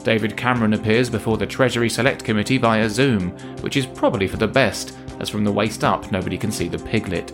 David 0.08 0.38
Cameron 0.38 0.72
appears 0.72 1.10
before 1.10 1.36
the 1.36 1.46
Treasury 1.46 1.90
Select 1.90 2.24
Committee 2.24 2.56
via 2.56 2.88
Zoom, 2.88 3.32
which 3.60 3.76
is 3.76 3.84
probably 3.84 4.26
for 4.26 4.38
the 4.38 4.48
best, 4.48 4.96
as 5.20 5.28
from 5.28 5.44
the 5.44 5.52
waist 5.52 5.84
up 5.84 6.10
nobody 6.10 6.38
can 6.38 6.50
see 6.50 6.66
the 6.66 6.78
piglet. 6.78 7.26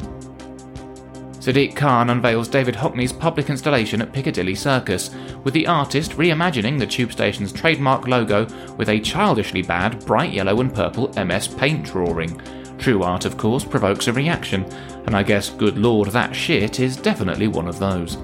Sadiq 1.34 1.76
Khan 1.76 2.10
unveils 2.10 2.48
David 2.48 2.74
Hockney's 2.74 3.12
public 3.12 3.48
installation 3.48 4.02
at 4.02 4.12
Piccadilly 4.12 4.56
Circus, 4.56 5.14
with 5.44 5.54
the 5.54 5.68
artist 5.68 6.16
reimagining 6.16 6.76
the 6.76 6.84
tube 6.84 7.12
station's 7.12 7.52
trademark 7.52 8.08
logo 8.08 8.44
with 8.76 8.88
a 8.88 8.98
childishly 8.98 9.62
bad 9.62 10.04
bright 10.04 10.32
yellow 10.32 10.60
and 10.60 10.74
purple 10.74 11.12
MS 11.12 11.46
Paint 11.46 11.84
drawing. 11.84 12.36
True 12.78 13.04
art, 13.04 13.24
of 13.24 13.36
course, 13.36 13.62
provokes 13.62 14.08
a 14.08 14.12
reaction, 14.12 14.64
and 15.06 15.14
I 15.14 15.22
guess 15.22 15.48
good 15.48 15.78
lord 15.78 16.08
that 16.08 16.34
shit 16.34 16.80
is 16.80 16.96
definitely 16.96 17.46
one 17.46 17.68
of 17.68 17.78
those. 17.78 18.18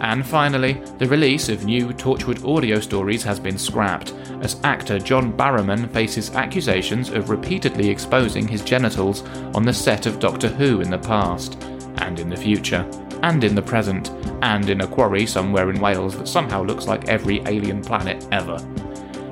And 0.00 0.26
finally, 0.26 0.82
the 0.98 1.06
release 1.06 1.48
of 1.48 1.64
new 1.64 1.88
Torchwood 1.88 2.44
audio 2.48 2.80
stories 2.80 3.22
has 3.22 3.38
been 3.38 3.58
scrapped, 3.58 4.14
as 4.40 4.58
actor 4.64 4.98
John 4.98 5.32
Barrowman 5.32 5.90
faces 5.92 6.34
accusations 6.34 7.10
of 7.10 7.28
repeatedly 7.28 7.88
exposing 7.90 8.48
his 8.48 8.62
genitals 8.62 9.22
on 9.54 9.62
the 9.62 9.74
set 9.74 10.06
of 10.06 10.18
Doctor 10.18 10.48
Who 10.48 10.80
in 10.80 10.90
the 10.90 10.98
past, 10.98 11.62
and 11.98 12.18
in 12.18 12.30
the 12.30 12.36
future, 12.36 12.88
and 13.22 13.44
in 13.44 13.54
the 13.54 13.62
present, 13.62 14.10
and 14.40 14.70
in 14.70 14.80
a 14.80 14.86
quarry 14.86 15.26
somewhere 15.26 15.68
in 15.68 15.80
Wales 15.80 16.16
that 16.16 16.28
somehow 16.28 16.62
looks 16.62 16.86
like 16.86 17.08
every 17.08 17.40
alien 17.40 17.82
planet 17.82 18.26
ever. 18.32 18.56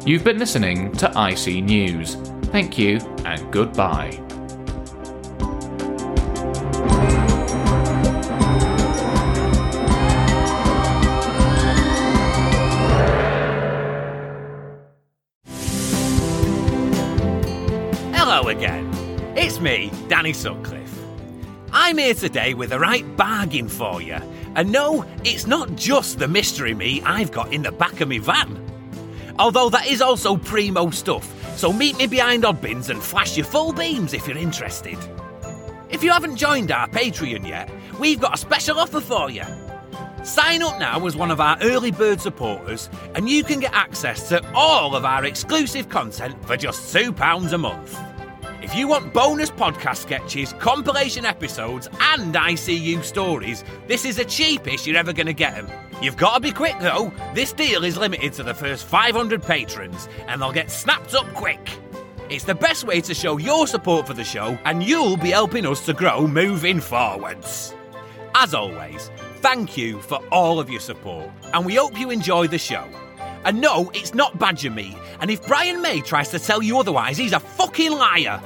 You've 0.04 0.24
been 0.24 0.38
listening 0.38 0.92
to 0.92 1.18
I 1.18 1.34
See 1.34 1.62
News. 1.62 2.16
Thank 2.52 2.76
you, 2.76 2.98
and 3.24 3.50
goodbye. 3.50 4.27
Danny 20.08 20.32
Sutcliffe. 20.32 20.98
I'm 21.70 21.98
here 21.98 22.14
today 22.14 22.54
with 22.54 22.70
the 22.70 22.78
right 22.78 23.04
bargain 23.16 23.68
for 23.68 24.00
you. 24.00 24.16
And 24.54 24.72
no, 24.72 25.04
it's 25.22 25.46
not 25.46 25.76
just 25.76 26.18
the 26.18 26.26
mystery 26.26 26.72
me 26.72 27.02
I've 27.02 27.30
got 27.30 27.52
in 27.52 27.62
the 27.62 27.72
back 27.72 28.00
of 28.00 28.08
my 28.08 28.18
van. 28.18 28.64
Although 29.38 29.68
that 29.68 29.86
is 29.86 30.00
also 30.00 30.36
primo 30.36 30.90
stuff, 30.90 31.30
so 31.58 31.72
meet 31.72 31.98
me 31.98 32.06
behind 32.06 32.44
Oddbins 32.44 32.88
and 32.88 33.02
flash 33.02 33.36
your 33.36 33.44
full 33.44 33.72
beams 33.72 34.14
if 34.14 34.26
you're 34.26 34.38
interested. 34.38 34.96
If 35.90 36.02
you 36.02 36.10
haven't 36.10 36.36
joined 36.36 36.72
our 36.72 36.88
Patreon 36.88 37.46
yet, 37.46 37.70
we've 38.00 38.20
got 38.20 38.34
a 38.34 38.38
special 38.38 38.80
offer 38.80 39.00
for 39.00 39.30
you. 39.30 39.44
Sign 40.24 40.62
up 40.62 40.78
now 40.78 41.06
as 41.06 41.16
one 41.16 41.30
of 41.30 41.40
our 41.40 41.58
early 41.60 41.90
bird 41.90 42.20
supporters, 42.20 42.88
and 43.14 43.28
you 43.28 43.44
can 43.44 43.60
get 43.60 43.74
access 43.74 44.28
to 44.30 44.42
all 44.54 44.96
of 44.96 45.04
our 45.04 45.26
exclusive 45.26 45.88
content 45.90 46.42
for 46.46 46.56
just 46.56 46.94
£2 46.94 47.52
a 47.52 47.58
month. 47.58 48.07
If 48.68 48.74
you 48.74 48.86
want 48.86 49.14
bonus 49.14 49.50
podcast 49.50 49.96
sketches, 49.96 50.52
compilation 50.58 51.24
episodes, 51.24 51.88
and 52.02 52.36
I 52.36 52.54
See 52.54 52.76
You 52.76 53.02
stories, 53.02 53.64
this 53.86 54.04
is 54.04 54.16
the 54.16 54.26
cheapest 54.26 54.86
you're 54.86 54.98
ever 54.98 55.14
going 55.14 55.26
to 55.26 55.32
get 55.32 55.54
them. 55.54 55.70
You've 56.02 56.18
got 56.18 56.34
to 56.34 56.40
be 56.40 56.52
quick 56.52 56.78
though. 56.78 57.10
This 57.32 57.50
deal 57.54 57.82
is 57.82 57.96
limited 57.96 58.34
to 58.34 58.42
the 58.42 58.52
first 58.52 58.84
500 58.84 59.42
patrons, 59.42 60.06
and 60.26 60.42
they'll 60.42 60.52
get 60.52 60.70
snapped 60.70 61.14
up 61.14 61.24
quick. 61.32 61.78
It's 62.28 62.44
the 62.44 62.54
best 62.54 62.84
way 62.84 63.00
to 63.00 63.14
show 63.14 63.38
your 63.38 63.66
support 63.66 64.06
for 64.06 64.12
the 64.12 64.22
show, 64.22 64.58
and 64.66 64.82
you'll 64.82 65.16
be 65.16 65.30
helping 65.30 65.64
us 65.64 65.86
to 65.86 65.94
grow 65.94 66.26
moving 66.26 66.78
forwards. 66.78 67.74
As 68.34 68.52
always, 68.52 69.10
thank 69.36 69.78
you 69.78 69.98
for 70.02 70.18
all 70.30 70.60
of 70.60 70.68
your 70.68 70.80
support, 70.80 71.30
and 71.54 71.64
we 71.64 71.76
hope 71.76 71.98
you 71.98 72.10
enjoy 72.10 72.48
the 72.48 72.58
show. 72.58 72.86
And 73.46 73.62
no, 73.62 73.90
it's 73.94 74.12
not 74.12 74.38
badger 74.38 74.70
meat, 74.70 74.98
and 75.22 75.30
if 75.30 75.46
Brian 75.46 75.80
May 75.80 76.02
tries 76.02 76.28
to 76.32 76.38
tell 76.38 76.62
you 76.62 76.78
otherwise, 76.78 77.16
he's 77.16 77.32
a 77.32 77.40
fucking 77.40 77.92
liar. 77.92 78.42